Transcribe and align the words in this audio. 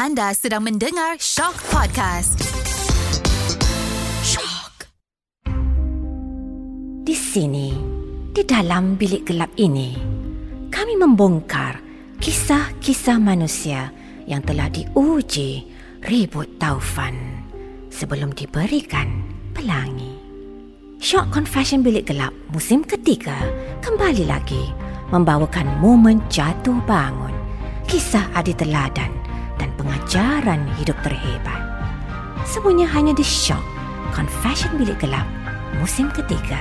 Anda 0.00 0.32
sedang 0.32 0.64
mendengar 0.64 1.20
Shock 1.20 1.60
Podcast. 1.68 2.40
Shock. 4.24 4.88
Di 7.04 7.12
sini, 7.12 7.76
di 8.32 8.40
dalam 8.48 8.96
bilik 8.96 9.28
gelap 9.28 9.52
ini, 9.60 9.92
kami 10.72 10.96
membongkar 10.96 11.84
kisah-kisah 12.16 13.20
manusia 13.20 13.92
yang 14.24 14.40
telah 14.40 14.72
diuji 14.72 15.68
ribut 16.08 16.48
taufan 16.56 17.44
sebelum 17.92 18.32
diberikan 18.32 19.20
pelangi. 19.52 20.16
Shock 20.96 21.28
Confession 21.28 21.84
Bilik 21.84 22.08
Gelap 22.08 22.32
musim 22.48 22.88
ketiga 22.88 23.36
kembali 23.84 24.24
lagi 24.24 24.64
membawakan 25.12 25.68
momen 25.76 26.24
jatuh 26.32 26.80
bangun, 26.88 27.36
kisah 27.84 28.24
adi 28.32 28.56
teladan 28.56 29.12
dan 29.12 29.19
pengajaran 29.80 30.68
hidup 30.76 31.00
terhebat. 31.00 31.56
Semuanya 32.44 32.84
hanya 32.92 33.16
di 33.16 33.24
Shock 33.24 33.64
Confession 34.12 34.76
Bilik 34.76 35.00
Gelap 35.00 35.24
musim 35.80 36.12
ketiga. 36.12 36.60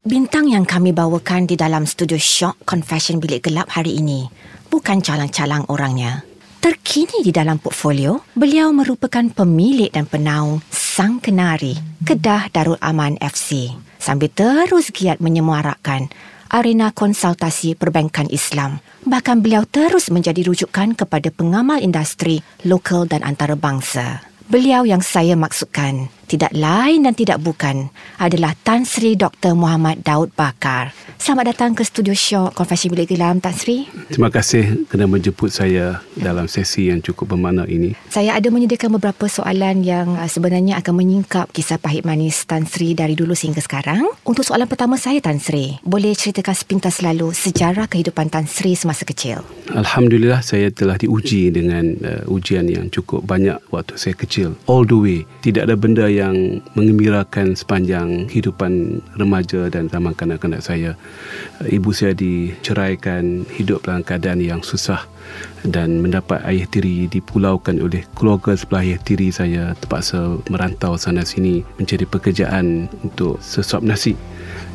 Bintang 0.00 0.48
yang 0.48 0.64
kami 0.64 0.96
bawakan 0.96 1.44
di 1.44 1.60
dalam 1.60 1.84
studio 1.84 2.16
Shock 2.16 2.64
Confession 2.64 3.20
Bilik 3.20 3.44
Gelap 3.44 3.68
hari 3.68 4.00
ini 4.00 4.32
bukan 4.72 5.04
calang-calang 5.04 5.68
orangnya. 5.68 6.24
Terkini 6.62 7.26
di 7.26 7.34
dalam 7.34 7.58
portfolio, 7.58 8.22
beliau 8.38 8.70
merupakan 8.70 9.26
pemilik 9.28 9.90
dan 9.90 10.06
penaung 10.06 10.62
Sang 10.70 11.18
Kenari, 11.18 11.74
Kedah 12.06 12.48
Darul 12.54 12.78
Aman 12.78 13.18
FC 13.18 13.74
sambil 14.02 14.30
terus 14.34 14.90
giat 14.90 15.22
menyemarakkan 15.22 16.10
arena 16.52 16.92
konsultasi 16.92 17.74
perbankan 17.74 18.28
Islam. 18.28 18.78
Bahkan 19.08 19.40
beliau 19.40 19.64
terus 19.64 20.12
menjadi 20.12 20.44
rujukan 20.46 20.94
kepada 20.94 21.32
pengamal 21.32 21.80
industri 21.80 22.44
lokal 22.68 23.08
dan 23.08 23.24
antarabangsa. 23.24 24.22
Beliau 24.52 24.84
yang 24.84 25.00
saya 25.00 25.32
maksudkan 25.32 26.12
tidak 26.32 26.56
lain 26.56 27.04
dan 27.04 27.12
tidak 27.12 27.44
bukan 27.44 27.92
adalah 28.16 28.56
Tan 28.64 28.88
Sri 28.88 29.20
Dr. 29.20 29.52
Muhammad 29.52 30.00
Daud 30.00 30.32
Bakar. 30.32 30.96
Selamat 31.20 31.52
datang 31.52 31.76
ke 31.76 31.84
studio 31.84 32.16
show 32.16 32.48
Konfesi 32.56 32.88
Bilik 32.88 33.12
Gelam 33.12 33.36
Tan 33.44 33.52
Sri. 33.52 33.84
Terima 34.08 34.32
kasih 34.32 34.88
kerana 34.88 35.12
menjemput 35.12 35.52
saya 35.52 36.00
dalam 36.16 36.48
sesi 36.48 36.88
yang 36.88 37.04
cukup 37.04 37.36
bermakna 37.36 37.68
ini. 37.68 37.92
Saya 38.08 38.32
ada 38.32 38.48
menyediakan 38.48 38.96
beberapa 38.96 39.28
soalan 39.28 39.84
yang 39.84 40.16
uh, 40.16 40.24
sebenarnya 40.24 40.80
akan 40.80 40.94
menyingkap 40.96 41.52
kisah 41.52 41.76
pahit 41.76 42.08
manis 42.08 42.48
Tan 42.48 42.64
Sri 42.64 42.96
dari 42.96 43.12
dulu 43.12 43.36
sehingga 43.36 43.60
sekarang. 43.60 44.08
Untuk 44.24 44.48
soalan 44.48 44.64
pertama 44.64 44.96
saya 44.96 45.20
Tan 45.20 45.36
Sri, 45.36 45.76
boleh 45.84 46.16
ceritakan 46.16 46.56
sepintas 46.56 47.04
lalu 47.04 47.36
sejarah 47.36 47.92
kehidupan 47.92 48.32
Tan 48.32 48.48
Sri 48.48 48.72
semasa 48.72 49.04
kecil? 49.04 49.44
Alhamdulillah 49.68 50.40
saya 50.40 50.72
telah 50.72 50.96
diuji 50.96 51.52
dengan 51.52 51.92
uh, 52.00 52.24
ujian 52.32 52.64
yang 52.72 52.88
cukup 52.88 53.20
banyak 53.28 53.60
waktu 53.68 54.00
saya 54.00 54.16
kecil. 54.16 54.56
All 54.64 54.88
the 54.88 54.96
way. 54.96 55.20
Tidak 55.44 55.68
ada 55.68 55.76
benda 55.76 56.08
yang 56.08 56.21
mengembirakan 56.78 57.58
sepanjang 57.58 58.30
kehidupan 58.30 59.02
remaja 59.18 59.66
dan 59.72 59.90
zaman 59.90 60.14
kanak-kanak 60.14 60.62
saya. 60.62 60.94
Ibu 61.66 61.90
saya 61.90 62.14
diceraikan, 62.14 63.42
hidup 63.50 63.82
dalam 63.82 64.06
keadaan 64.06 64.38
yang 64.38 64.62
susah 64.62 65.02
dan 65.62 66.02
mendapat 66.02 66.42
ayah 66.46 66.66
tiri 66.66 67.06
dipulaukan 67.06 67.78
oleh 67.78 68.02
keluarga 68.18 68.58
sebelah 68.58 68.82
ayah 68.82 69.00
tiri 69.02 69.30
saya 69.30 69.72
terpaksa 69.78 70.38
merantau 70.50 70.98
sana 70.98 71.22
sini 71.22 71.62
mencari 71.78 72.04
pekerjaan 72.06 72.90
untuk 73.06 73.38
sesuap 73.38 73.86
nasi 73.86 74.18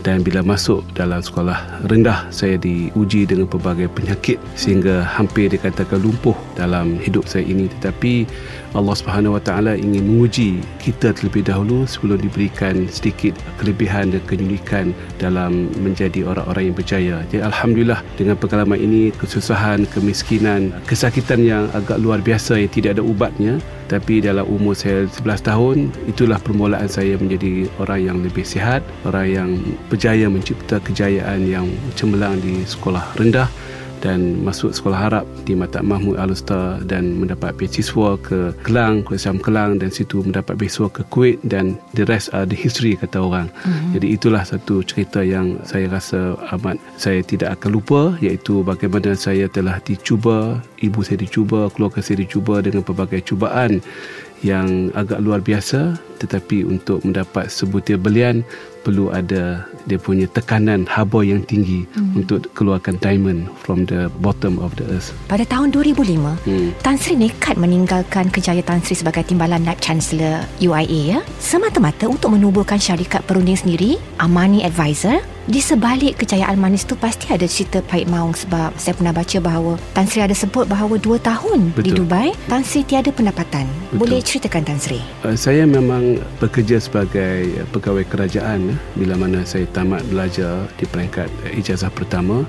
dan 0.08 0.24
bila 0.24 0.40
masuk 0.40 0.88
dalam 0.96 1.20
sekolah 1.20 1.84
rendah 1.92 2.32
saya 2.32 2.56
diuji 2.56 3.28
dengan 3.28 3.50
pelbagai 3.50 3.92
penyakit 3.92 4.40
sehingga 4.56 5.04
hampir 5.04 5.52
dikatakan 5.52 6.00
lumpuh 6.00 6.38
dalam 6.56 6.96
hidup 7.04 7.28
saya 7.28 7.44
ini 7.44 7.68
tetapi 7.68 8.24
Allah 8.76 8.96
Subhanahu 8.96 9.40
Wa 9.40 9.44
Taala 9.44 9.74
ingin 9.80 10.04
menguji 10.04 10.60
kita 10.82 11.16
terlebih 11.16 11.48
dahulu 11.48 11.88
sebelum 11.88 12.20
diberikan 12.20 12.90
sedikit 12.92 13.38
kelebihan 13.62 14.12
dan 14.12 14.22
keunikan 14.28 14.92
dalam 15.22 15.72
menjadi 15.80 16.28
orang-orang 16.28 16.72
yang 16.72 16.76
berjaya. 16.76 17.16
Jadi 17.32 17.44
alhamdulillah 17.46 18.00
dengan 18.20 18.36
pengalaman 18.36 18.80
ini 18.80 19.14
kesusahan, 19.16 19.88
kemiskinan, 19.94 20.76
kesakitan 20.90 21.44
yang 21.44 21.72
agak 21.72 22.02
luar 22.02 22.20
biasa 22.20 22.60
yang 22.60 22.72
tidak 22.72 23.00
ada 23.00 23.04
ubatnya 23.04 23.62
tapi 23.88 24.20
dalam 24.20 24.44
umur 24.44 24.76
saya 24.76 25.08
11 25.08 25.48
tahun 25.48 25.78
itulah 26.12 26.36
permulaan 26.44 26.92
saya 26.92 27.16
menjadi 27.16 27.72
orang 27.80 28.00
yang 28.04 28.18
lebih 28.20 28.44
sihat, 28.44 28.84
orang 29.08 29.28
yang 29.32 29.50
berjaya 29.88 30.28
mencipta 30.28 30.84
kejayaan 30.84 31.48
yang 31.48 31.72
cemerlang 31.96 32.36
di 32.44 32.68
sekolah 32.68 33.16
rendah 33.16 33.48
dan 34.00 34.46
masuk 34.46 34.74
sekolah 34.74 35.10
Arab 35.10 35.26
di 35.44 35.58
Mata 35.58 35.82
Mahmud 35.82 36.20
Al-Usta 36.20 36.82
dan 36.86 37.18
mendapat 37.18 37.58
beasiswa 37.58 38.18
ke 38.22 38.54
Kelang, 38.62 39.02
Kuala 39.04 39.38
Kelang 39.42 39.72
dan 39.82 39.90
situ 39.90 40.22
mendapat 40.22 40.58
beasiswa 40.58 40.90
ke 40.92 41.02
Kuwait 41.10 41.42
dan 41.46 41.76
the 41.98 42.06
rest 42.06 42.30
are 42.34 42.46
the 42.46 42.56
history 42.58 42.94
kata 42.94 43.18
orang. 43.18 43.50
Mm-hmm. 43.64 43.92
Jadi 43.98 44.08
itulah 44.14 44.44
satu 44.46 44.86
cerita 44.86 45.26
yang 45.26 45.58
saya 45.66 45.90
rasa 45.90 46.38
amat 46.58 46.78
saya 46.96 47.26
tidak 47.26 47.58
akan 47.62 47.70
lupa 47.78 48.02
iaitu 48.22 48.62
bagaimana 48.62 49.18
saya 49.18 49.50
telah 49.50 49.82
dicuba, 49.82 50.62
ibu 50.82 51.00
saya 51.02 51.22
dicuba, 51.22 51.70
keluarga 51.74 52.00
saya 52.04 52.22
dicuba 52.22 52.62
dengan 52.62 52.86
pelbagai 52.86 53.26
cubaan 53.26 53.82
yang 54.46 54.94
agak 54.94 55.18
luar 55.18 55.42
biasa 55.42 55.98
tetapi 56.22 56.66
untuk 56.66 57.02
mendapat 57.02 57.50
sebutir 57.50 57.98
belian 57.98 58.46
perlu 58.88 59.12
ada 59.12 59.68
dia 59.84 60.00
punya 60.00 60.32
tekanan 60.32 60.88
haba 60.88 61.20
yang 61.20 61.44
tinggi 61.44 61.84
hmm. 61.92 62.24
untuk 62.24 62.48
keluarkan 62.56 62.96
diamond 63.04 63.52
from 63.60 63.84
the 63.84 64.08
bottom 64.24 64.56
of 64.64 64.72
the 64.80 64.88
earth. 64.88 65.12
Pada 65.28 65.44
tahun 65.44 65.76
2005, 65.76 66.48
hmm. 66.48 66.72
Tan 66.80 66.96
Sri 66.96 67.20
nekat 67.20 67.60
meninggalkan 67.60 68.32
kejayaan 68.32 68.64
Tan 68.64 68.80
Sri 68.80 68.96
sebagai 68.96 69.28
timbalan 69.28 69.68
Naib 69.68 69.84
Chancellor 69.84 70.48
UIA 70.64 71.20
ya, 71.20 71.20
semata-mata 71.44 72.08
untuk 72.08 72.32
menubuhkan 72.32 72.80
syarikat 72.80 73.28
perunding 73.28 73.60
sendiri, 73.60 74.00
Amani 74.24 74.64
Advisor 74.64 75.20
di 75.48 75.64
sebalik 75.64 76.20
kejayaan 76.20 76.60
manis 76.60 76.84
tu 76.84 77.00
pasti 77.00 77.32
ada 77.32 77.48
cerita 77.48 77.80
pahit 77.80 78.04
maung 78.12 78.36
sebab 78.36 78.76
saya 78.76 78.92
pernah 78.92 79.16
baca 79.16 79.38
bahawa 79.40 79.80
Tan 79.96 80.04
Sri 80.04 80.20
ada 80.20 80.36
sebut 80.36 80.68
bahawa 80.68 81.00
dua 81.00 81.16
tahun 81.24 81.72
Betul. 81.72 81.84
di 81.88 81.92
Dubai 81.96 82.30
Tan 82.52 82.68
Sri 82.68 82.84
tiada 82.84 83.16
pendapatan. 83.16 83.64
Betul. 83.96 84.00
Boleh 84.04 84.20
ceritakan 84.20 84.68
Tan 84.68 84.76
Sri? 84.76 85.00
Uh, 85.24 85.40
saya 85.40 85.64
memang 85.64 86.20
bekerja 86.44 86.84
sebagai 86.84 87.64
pegawai 87.72 88.04
kerajaan 88.12 88.76
eh, 88.76 88.77
bila 88.96 89.18
mana 89.18 89.44
saya 89.44 89.66
tamat 89.70 90.04
belajar 90.10 90.70
di 90.78 90.86
peringkat 90.88 91.30
ijazah 91.58 91.92
pertama 91.92 92.46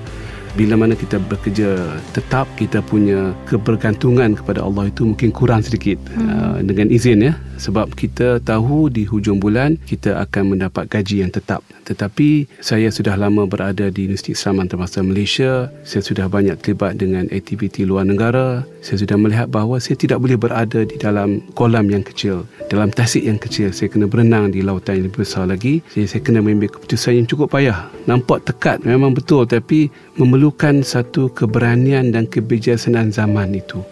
bila 0.57 0.79
mana 0.79 0.97
kita 0.97 1.21
bekerja 1.21 1.99
tetap 2.15 2.49
kita 2.57 2.81
punya 2.81 3.35
kebergantungan 3.45 4.33
kepada 4.37 4.65
Allah 4.65 4.89
itu 4.89 5.05
mungkin 5.05 5.29
kurang 5.29 5.61
sedikit 5.61 5.99
hmm. 6.13 6.29
uh, 6.29 6.57
dengan 6.65 6.87
izin 6.89 7.29
ya. 7.29 7.33
Sebab 7.59 7.91
kita 7.91 8.39
tahu 8.39 8.87
di 8.87 9.03
hujung 9.03 9.43
bulan 9.43 9.75
kita 9.83 10.15
akan 10.23 10.55
mendapat 10.55 10.87
gaji 10.87 11.27
yang 11.27 11.31
tetap. 11.31 11.59
Tetapi 11.83 12.47
saya 12.63 12.87
sudah 12.87 13.19
lama 13.19 13.43
berada 13.43 13.91
di 13.91 14.07
Universiti 14.07 14.31
Islam 14.31 14.63
Antarabangsa 14.63 15.03
Malaysia. 15.03 15.67
Saya 15.83 15.99
sudah 15.99 16.31
banyak 16.31 16.55
terlibat 16.63 16.95
dengan 16.95 17.27
aktiviti 17.27 17.83
luar 17.83 18.07
negara. 18.07 18.63
Saya 18.79 19.03
sudah 19.03 19.19
melihat 19.19 19.51
bahawa 19.51 19.83
saya 19.83 19.99
tidak 19.99 20.23
boleh 20.23 20.39
berada 20.39 20.87
di 20.87 20.95
dalam 20.95 21.43
kolam 21.51 21.91
yang 21.91 21.99
kecil. 21.99 22.47
Dalam 22.71 22.95
tasik 22.95 23.27
yang 23.27 23.35
kecil 23.35 23.75
saya 23.75 23.91
kena 23.91 24.07
berenang 24.07 24.55
di 24.55 24.63
lautan 24.63 25.03
yang 25.03 25.11
lebih 25.11 25.27
besar 25.27 25.43
lagi. 25.43 25.83
Jadi 25.91 26.07
saya 26.07 26.21
kena 26.23 26.39
mengambil 26.39 26.79
keputusan 26.79 27.19
yang 27.19 27.27
cukup 27.27 27.51
payah. 27.51 27.91
Nampak 28.07 28.47
tekat 28.47 28.87
memang 28.87 29.11
betul. 29.11 29.43
Tapi 29.43 29.91
memerlukan 30.15 30.38
satu 30.85 31.27
keberanian 31.35 32.15
dan 32.15 32.23
kebijaksanaan 32.27 33.11
zaman 33.11 33.51
itu 33.55 33.83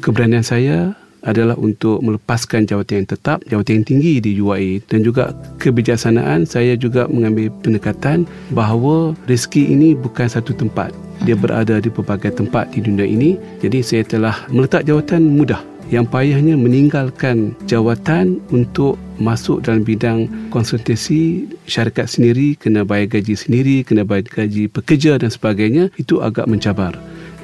keberanian 0.00 0.44
saya 0.46 0.94
adalah 1.26 1.58
untuk 1.58 1.98
melepaskan 2.06 2.64
jawatan 2.70 3.02
yang 3.02 3.10
tetap, 3.10 3.38
jawatan 3.50 3.82
yang 3.82 3.86
tinggi 3.86 4.14
di 4.22 4.38
UAE 4.38 4.86
dan 4.86 5.02
juga 5.02 5.34
kebijaksanaan 5.58 6.46
saya 6.46 6.78
juga 6.78 7.10
mengambil 7.10 7.50
pendekatan 7.60 8.24
bahawa 8.54 9.12
rezeki 9.26 9.74
ini 9.74 9.98
bukan 9.98 10.30
satu 10.30 10.54
tempat. 10.54 10.94
Dia 11.26 11.34
berada 11.34 11.82
di 11.82 11.90
pelbagai 11.90 12.38
tempat 12.38 12.70
di 12.70 12.84
dunia 12.84 13.08
ini. 13.08 13.34
Jadi 13.58 13.82
saya 13.82 14.02
telah 14.06 14.36
meletak 14.52 14.86
jawatan 14.86 15.26
mudah. 15.26 15.75
Yang 15.86 16.06
payahnya 16.10 16.58
meninggalkan 16.58 17.54
jawatan 17.70 18.42
untuk 18.50 18.98
masuk 19.22 19.62
dalam 19.62 19.86
bidang 19.86 20.26
konsultasi 20.50 21.46
syarikat 21.70 22.10
sendiri, 22.10 22.58
kena 22.58 22.82
bayar 22.82 23.18
gaji 23.18 23.38
sendiri, 23.38 23.86
kena 23.86 24.02
bayar 24.02 24.26
gaji 24.26 24.66
pekerja 24.66 25.14
dan 25.14 25.30
sebagainya, 25.30 25.94
itu 25.94 26.18
agak 26.18 26.50
mencabar. 26.50 26.90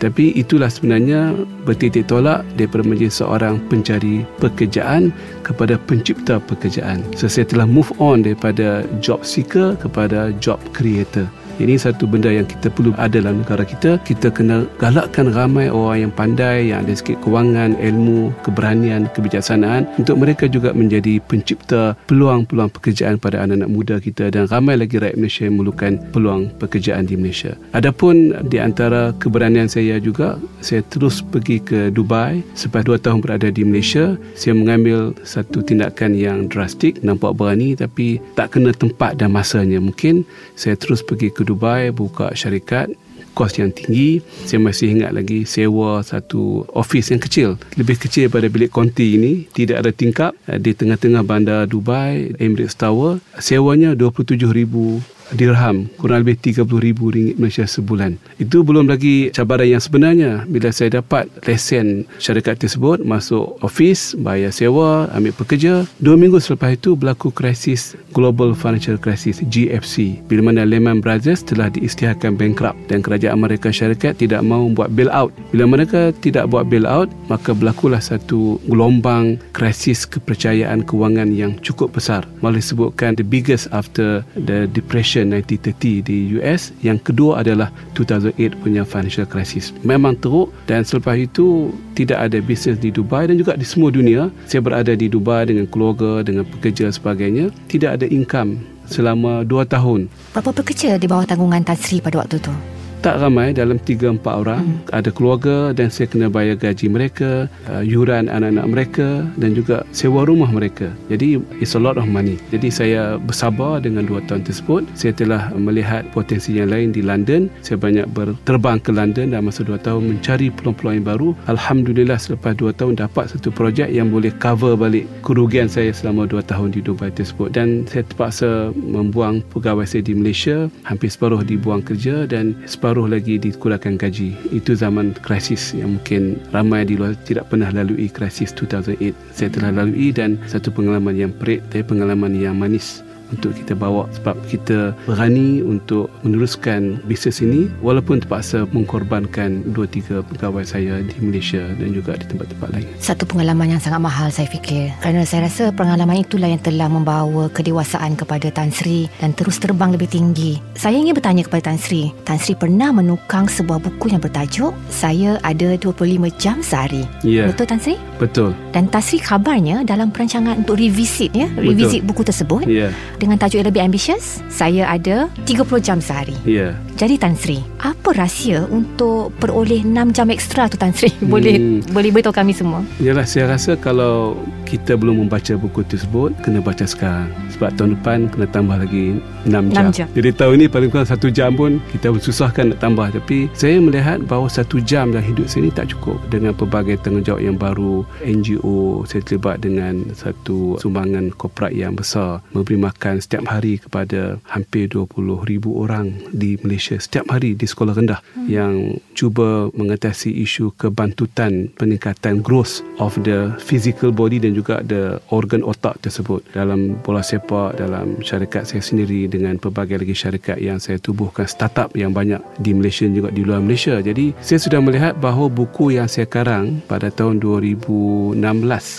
Tapi 0.03 0.35
itulah 0.35 0.67
sebenarnya 0.67 1.31
bertitik 1.63 2.11
tolak 2.11 2.43
daripada 2.59 2.83
menjadi 2.83 3.23
seorang 3.23 3.63
pencari 3.71 4.27
pekerjaan 4.43 5.15
kepada 5.47 5.79
pencipta 5.79 6.43
pekerjaan. 6.43 7.07
So 7.15 7.31
saya 7.31 7.47
telah 7.47 7.71
move 7.71 7.95
on 8.03 8.27
daripada 8.27 8.83
job 8.99 9.23
seeker 9.23 9.79
kepada 9.79 10.35
job 10.43 10.59
creator. 10.75 11.31
Ini 11.61 11.77
satu 11.77 12.09
benda 12.09 12.33
yang 12.33 12.49
kita 12.49 12.73
perlu 12.73 12.97
ada 12.97 13.21
dalam 13.21 13.45
negara 13.45 13.63
kita. 13.63 14.01
Kita 14.03 14.33
kena 14.33 14.65
galakkan 14.81 15.31
ramai 15.31 15.69
orang 15.69 16.09
yang 16.09 16.13
pandai, 16.13 16.73
yang 16.73 16.85
ada 16.85 16.97
sikit 16.97 17.21
kewangan, 17.21 17.77
ilmu, 17.77 18.33
keberanian, 18.41 19.07
kebijaksanaan 19.13 19.85
untuk 20.01 20.17
mereka 20.17 20.49
juga 20.49 20.73
menjadi 20.73 21.21
pencipta 21.29 21.93
peluang-peluang 22.09 22.73
pekerjaan 22.73 23.21
pada 23.21 23.45
anak-anak 23.45 23.71
muda 23.71 23.97
kita 24.01 24.33
dan 24.33 24.49
ramai 24.49 24.81
lagi 24.81 24.97
rakyat 24.97 25.17
Malaysia 25.21 25.43
yang 25.45 25.55
memerlukan 25.61 25.93
peluang 26.11 26.43
pekerjaan 26.57 27.05
di 27.05 27.15
Malaysia. 27.21 27.53
Adapun 27.77 28.33
di 28.49 28.57
antara 28.57 29.13
keberanian 29.21 29.69
saya 29.69 30.01
juga, 30.01 30.41
saya 30.65 30.81
terus 30.89 31.21
pergi 31.21 31.61
ke 31.61 31.93
Dubai. 31.93 32.41
Selepas 32.57 32.83
dua 32.87 32.99
tahun 32.99 33.21
berada 33.21 33.49
di 33.53 33.63
Malaysia, 33.63 34.17
saya 34.35 34.57
mengambil 34.57 35.13
satu 35.23 35.61
tindakan 35.61 36.17
yang 36.17 36.49
drastik, 36.49 36.99
nampak 37.05 37.37
berani 37.37 37.77
tapi 37.77 38.19
tak 38.35 38.57
kena 38.57 38.75
tempat 38.75 39.21
dan 39.21 39.35
masanya. 39.35 39.79
Mungkin 39.79 40.25
saya 40.57 40.75
terus 40.75 41.05
pergi 41.05 41.31
ke 41.31 41.42
Dubai, 41.43 41.91
buka 41.91 42.33
syarikat, 42.33 42.91
kos 43.33 43.57
yang 43.57 43.73
tinggi. 43.73 44.21
Saya 44.45 44.61
masih 44.61 44.93
ingat 44.93 45.17
lagi 45.17 45.49
sewa 45.49 46.05
satu 46.05 46.69
office 46.77 47.13
yang 47.13 47.21
kecil 47.21 47.49
lebih 47.81 47.97
kecil 47.97 48.29
daripada 48.29 48.49
bilik 48.53 48.71
konti 48.73 49.17
ini. 49.17 49.49
Tidak 49.49 49.77
ada 49.77 49.91
tingkap 49.91 50.37
di 50.47 50.77
tengah-tengah 50.77 51.25
bandar 51.25 51.65
Dubai 51.65 52.37
Emirates 52.37 52.77
Tower. 52.77 53.19
Sewanya 53.41 53.97
27,000 53.97 55.01
dirham 55.35 55.89
kurang 55.97 56.25
lebih 56.25 56.39
RM30,000 56.41 57.41
Malaysia 57.41 57.67
sebulan. 57.67 58.17
Itu 58.39 58.63
belum 58.63 58.89
lagi 58.89 59.33
cabaran 59.33 59.69
yang 59.69 59.83
sebenarnya 59.83 60.45
bila 60.49 60.69
saya 60.75 61.03
dapat 61.03 61.29
lesen 61.47 62.05
syarikat 62.19 62.61
tersebut 62.61 63.05
masuk 63.05 63.57
office, 63.65 64.15
bayar 64.19 64.53
sewa, 64.53 65.09
ambil 65.17 65.33
pekerja. 65.37 65.85
Dua 66.03 66.19
minggu 66.19 66.39
selepas 66.43 66.75
itu 66.77 66.95
berlaku 66.99 67.33
krisis 67.33 67.95
Global 68.13 68.53
Financial 68.53 69.01
Crisis 69.01 69.41
GFC 69.49 70.21
bila 70.29 70.53
mana 70.53 70.69
Lehman 70.69 71.01
Brothers 71.01 71.45
telah 71.47 71.73
diisytiharkan 71.73 72.37
bankrupt 72.37 72.77
dan 72.89 73.01
kerajaan 73.01 73.37
Amerika 73.37 73.73
Syarikat 73.73 74.21
tidak 74.21 74.45
mahu 74.45 74.75
buat 74.77 74.93
bailout. 74.93 75.33
Bila 75.55 75.65
mereka 75.69 76.13
tidak 76.21 76.53
buat 76.53 76.69
bailout, 76.69 77.09
maka 77.33 77.57
berlakulah 77.57 78.01
satu 78.03 78.61
gelombang 78.69 79.41
krisis 79.57 80.05
kepercayaan 80.05 80.85
kewangan 80.85 81.33
yang 81.33 81.57
cukup 81.65 81.95
besar. 81.97 82.27
Malah 82.45 82.61
disebutkan 82.61 83.17
the 83.17 83.25
biggest 83.25 83.71
after 83.73 84.27
the 84.37 84.69
depression 84.71 85.22
Recession 85.23 86.03
1930 86.03 86.03
di 86.03 86.19
US 86.39 86.75
yang 86.83 86.99
kedua 86.99 87.47
adalah 87.47 87.71
2008 87.95 88.59
punya 88.59 88.83
financial 88.83 89.27
crisis. 89.29 89.71
Memang 89.87 90.19
teruk 90.19 90.51
dan 90.67 90.83
selepas 90.83 91.15
itu 91.15 91.71
tidak 91.95 92.31
ada 92.31 92.39
bisnes 92.43 92.79
di 92.83 92.91
Dubai 92.91 93.31
dan 93.31 93.39
juga 93.39 93.55
di 93.55 93.67
semua 93.67 93.95
dunia. 93.95 94.29
Saya 94.51 94.65
berada 94.65 94.93
di 94.93 95.07
Dubai 95.07 95.47
dengan 95.47 95.71
keluarga 95.71 96.27
dengan 96.27 96.43
pekerja 96.49 96.91
sebagainya. 96.91 97.55
Tidak 97.71 97.91
ada 98.01 98.07
income 98.09 98.59
selama 98.91 99.47
2 99.47 99.63
tahun. 99.71 100.11
Berapa 100.35 100.51
pekerja 100.51 100.99
di 100.99 101.07
bawah 101.07 101.25
tanggungan 101.25 101.63
Tan 101.63 101.79
Sri 101.79 102.03
pada 102.03 102.19
waktu 102.19 102.43
itu 102.43 102.82
tak 103.03 103.19
ramai 103.19 103.51
dalam 103.51 103.83
3 103.83 104.23
4 104.23 104.43
orang. 104.47 104.63
Hmm. 104.63 104.79
ada 104.95 105.11
keluarga 105.11 105.75
dan 105.75 105.91
saya 105.91 106.07
kena 106.07 106.31
bayar 106.31 106.55
gaji 106.55 106.87
mereka 106.87 107.51
uh, 107.67 107.83
yuran 107.83 108.31
anak-anak 108.31 108.67
mereka 108.71 109.09
dan 109.43 109.59
juga 109.59 109.83
sewa 109.91 110.23
rumah 110.23 110.49
mereka. 110.55 110.95
Jadi 111.11 111.43
it's 111.59 111.75
a 111.75 111.83
lot 111.83 111.99
of 111.99 112.07
money. 112.07 112.39
Jadi 112.55 112.71
saya 112.71 113.19
bersabar 113.19 113.83
dengan 113.83 114.07
2 114.07 114.31
tahun 114.31 114.47
tersebut. 114.47 114.87
Saya 114.95 115.11
telah 115.19 115.51
melihat 115.59 116.07
potensi 116.15 116.55
yang 116.55 116.71
lain 116.71 116.95
di 116.95 117.03
London. 117.03 117.51
Saya 117.67 117.77
banyak 117.83 118.07
berterbang 118.15 118.79
ke 118.79 118.95
London 118.95 119.35
dalam 119.35 119.51
masa 119.51 119.67
2 119.67 119.83
tahun 119.83 120.07
mencari 120.07 120.55
peluang-peluang 120.55 121.03
yang 121.03 121.09
baru. 121.11 121.29
Alhamdulillah 121.51 122.23
selepas 122.23 122.55
2 122.55 122.71
tahun 122.79 123.03
dapat 123.03 123.35
satu 123.35 123.51
projek 123.51 123.91
yang 123.91 124.15
boleh 124.15 124.31
cover 124.39 124.79
balik 124.79 125.11
kerugian 125.27 125.67
saya 125.67 125.91
selama 125.91 126.31
2 126.31 126.39
tahun 126.47 126.71
di 126.71 126.81
Dubai 126.85 127.11
tersebut. 127.11 127.51
Dan 127.51 127.83
saya 127.91 128.07
terpaksa 128.07 128.71
membuang 128.77 129.43
pegawai 129.51 129.89
saya 129.89 130.07
di 130.07 130.15
Malaysia 130.15 130.71
hampir 130.87 131.11
separuh 131.11 131.43
dibuang 131.43 131.83
kerja 131.83 132.31
dan 132.31 132.55
separuh 132.69 132.92
separuh 132.93 133.09
lagi 133.09 133.41
dikurangkan 133.41 133.97
gaji. 133.97 134.37
Itu 134.53 134.77
zaman 134.77 135.17
krisis 135.25 135.73
yang 135.73 135.97
mungkin 135.97 136.37
ramai 136.53 136.85
di 136.85 137.01
luar 137.01 137.17
tidak 137.25 137.49
pernah 137.49 137.73
lalui 137.73 138.13
krisis 138.13 138.53
2008. 138.53 139.17
Saya 139.33 139.49
telah 139.49 139.73
lalui 139.73 140.13
dan 140.13 140.37
satu 140.45 140.69
pengalaman 140.69 141.17
yang 141.17 141.33
perit, 141.33 141.65
tapi 141.73 141.89
pengalaman 141.89 142.37
yang 142.37 142.53
manis 142.53 143.01
untuk 143.33 143.57
kita 143.57 143.73
bawa 143.73 144.05
sebab 144.13 144.37
kita 144.47 144.93
berani 145.09 145.65
untuk 145.65 146.13
meneruskan 146.23 147.01
bisnes 147.09 147.41
ini 147.41 147.73
walaupun 147.81 148.21
terpaksa 148.21 148.69
mengkorbankan 148.71 149.73
dua 149.73 149.89
tiga 149.89 150.21
pegawai 150.21 150.63
saya 150.63 151.01
di 151.01 151.17
Malaysia 151.25 151.65
dan 151.81 151.89
juga 151.97 152.15
di 152.21 152.29
tempat-tempat 152.29 152.69
lain. 152.77 152.87
Satu 153.01 153.25
pengalaman 153.25 153.75
yang 153.75 153.81
sangat 153.81 154.01
mahal 154.05 154.29
saya 154.29 154.47
fikir 154.47 154.93
kerana 155.01 155.25
saya 155.25 155.49
rasa 155.49 155.73
pengalaman 155.73 156.21
itulah 156.21 156.47
yang 156.47 156.61
telah 156.61 156.87
membawa 156.93 157.49
kedewasaan 157.49 158.15
kepada 158.15 158.53
Tan 158.53 158.69
Sri 158.69 159.09
dan 159.19 159.33
terus 159.33 159.57
terbang 159.57 159.91
lebih 159.97 160.13
tinggi. 160.13 160.61
Saya 160.77 161.01
ingin 161.01 161.17
bertanya 161.17 161.43
kepada 161.49 161.73
Tan 161.73 161.81
Sri, 161.81 162.13
Tan 162.29 162.37
Sri 162.37 162.53
pernah 162.53 162.93
menukang 162.93 163.49
sebuah 163.49 163.81
buku 163.81 164.13
yang 164.13 164.21
bertajuk 164.21 164.77
Saya 164.93 165.41
Ada 165.41 165.81
25 165.81 166.29
Jam 166.37 166.61
Sehari. 166.61 167.09
Ya. 167.25 167.49
Betul 167.49 167.65
Tan 167.65 167.81
Sri? 167.81 167.97
Betul. 168.21 168.53
Dan 168.77 168.93
Tan 168.93 169.01
Sri 169.01 169.19
kabarnya 169.19 169.83
dalam 169.89 170.13
perancangan 170.13 170.61
untuk 170.63 170.77
revisit 170.77 171.33
ya, 171.33 171.49
revisit 171.57 172.05
buku 172.05 172.23
tersebut. 172.27 172.69
Ya 172.69 172.93
dengan 173.23 173.39
tajuk 173.39 173.63
yang 173.63 173.71
lebih 173.71 173.83
ambitious, 173.87 174.43
saya 174.51 174.91
ada 174.91 175.31
30 175.47 175.79
jam 175.79 176.03
sehari. 176.03 176.35
Ya. 176.43 176.51
Yeah. 176.51 176.73
Jadi 176.99 177.15
Tan 177.23 177.39
Sri, 177.39 177.63
apa 177.79 178.11
rahsia 178.19 178.67
untuk 178.67 179.31
peroleh 179.39 179.87
6 179.87 179.95
jam 180.11 180.27
ekstra 180.35 180.67
tu 180.67 180.75
Tan 180.75 180.91
Sri? 180.91 181.15
Boleh 181.33 181.55
hmm. 181.55 181.95
boleh 181.95 182.11
beritahu 182.11 182.35
kami 182.35 182.51
semua. 182.51 182.83
Yalah, 182.99 183.23
saya 183.23 183.47
rasa 183.55 183.79
kalau 183.79 184.35
kita 184.73 184.97
belum 184.97 185.29
membaca 185.29 185.53
buku 185.61 185.85
tersebut, 185.85 186.33
kena 186.41 186.65
baca 186.65 186.89
sekarang. 186.89 187.29
Sebab 187.53 187.77
tahun 187.77 187.91
depan 188.01 188.19
kena 188.33 188.49
tambah 188.49 188.81
lagi 188.81 189.21
6 189.45 189.53
jam. 189.53 189.93
6 189.93 189.99
jam. 190.01 190.07
Jadi 190.17 190.29
tahun 190.33 190.55
ini 190.65 190.67
paling 190.73 190.89
kurang 190.89 191.05
1 191.05 191.29
jam 191.29 191.53
pun 191.53 191.77
kita 191.93 192.09
susahkan 192.17 192.73
nak 192.73 192.81
tambah. 192.81 193.13
Tapi 193.13 193.53
saya 193.53 193.77
melihat 193.77 194.25
bahawa 194.25 194.49
1 194.49 194.65
jam 194.89 195.13
dalam 195.13 195.29
hidup 195.29 195.45
saya 195.45 195.69
ini 195.69 195.73
tak 195.77 195.93
cukup. 195.93 196.17
Dengan 196.33 196.57
pelbagai 196.57 196.97
tanggungjawab 197.05 197.45
yang 197.45 197.61
baru, 197.61 198.09
NGO, 198.25 199.05
saya 199.05 199.21
terlibat 199.21 199.61
dengan 199.61 200.09
satu 200.17 200.81
sumbangan 200.81 201.37
korporat 201.37 201.77
yang 201.77 201.93
besar, 201.93 202.41
memberi 202.57 202.81
makan 202.81 203.21
setiap 203.21 203.45
hari 203.45 203.77
kepada 203.77 204.41
hampir 204.49 204.89
20 204.89 205.45
ribu 205.45 205.85
orang 205.85 206.15
di 206.31 206.57
Malaysia 206.63 206.95
setiap 207.03 207.27
hari 207.29 207.59
di 207.59 207.67
sekolah 207.67 207.99
rendah 207.99 208.23
hmm. 208.23 208.47
yang 208.47 208.97
cuba 209.19 209.69
mengatasi 209.75 210.31
isu 210.47 210.71
kebantutan 210.79 211.69
peningkatan 211.75 212.41
growth 212.41 212.87
of 213.03 213.19
the 213.27 213.51
physical 213.59 214.15
body 214.15 214.39
dan 214.39 214.55
juga 214.55 214.62
the 214.87 215.19
organ 215.35 215.67
otak 215.67 215.99
tersebut 215.99 216.43
dalam 216.55 216.99
bola 217.03 217.21
sepak 217.21 217.77
dalam 217.79 218.23
syarikat 218.23 218.65
saya 218.65 218.83
sendiri 218.83 219.27
dengan 219.27 219.59
pelbagai 219.59 220.03
lagi 220.03 220.15
syarikat 220.15 220.59
yang 220.63 220.79
saya 220.79 221.03
tubuhkan 221.03 221.45
startup 221.51 221.91
yang 221.99 222.15
banyak 222.15 222.39
di 222.63 222.73
Malaysia 222.73 223.05
juga 223.11 223.35
di 223.35 223.43
luar 223.43 223.59
Malaysia 223.59 223.99
jadi 223.99 224.31
saya 224.39 224.59
sudah 224.63 224.79
melihat 224.79 225.19
bahawa 225.19 225.51
buku 225.51 225.99
yang 225.99 226.07
saya 226.07 226.29
karang 226.29 226.79
pada 226.87 227.11
tahun 227.11 227.43
2016 227.43 228.39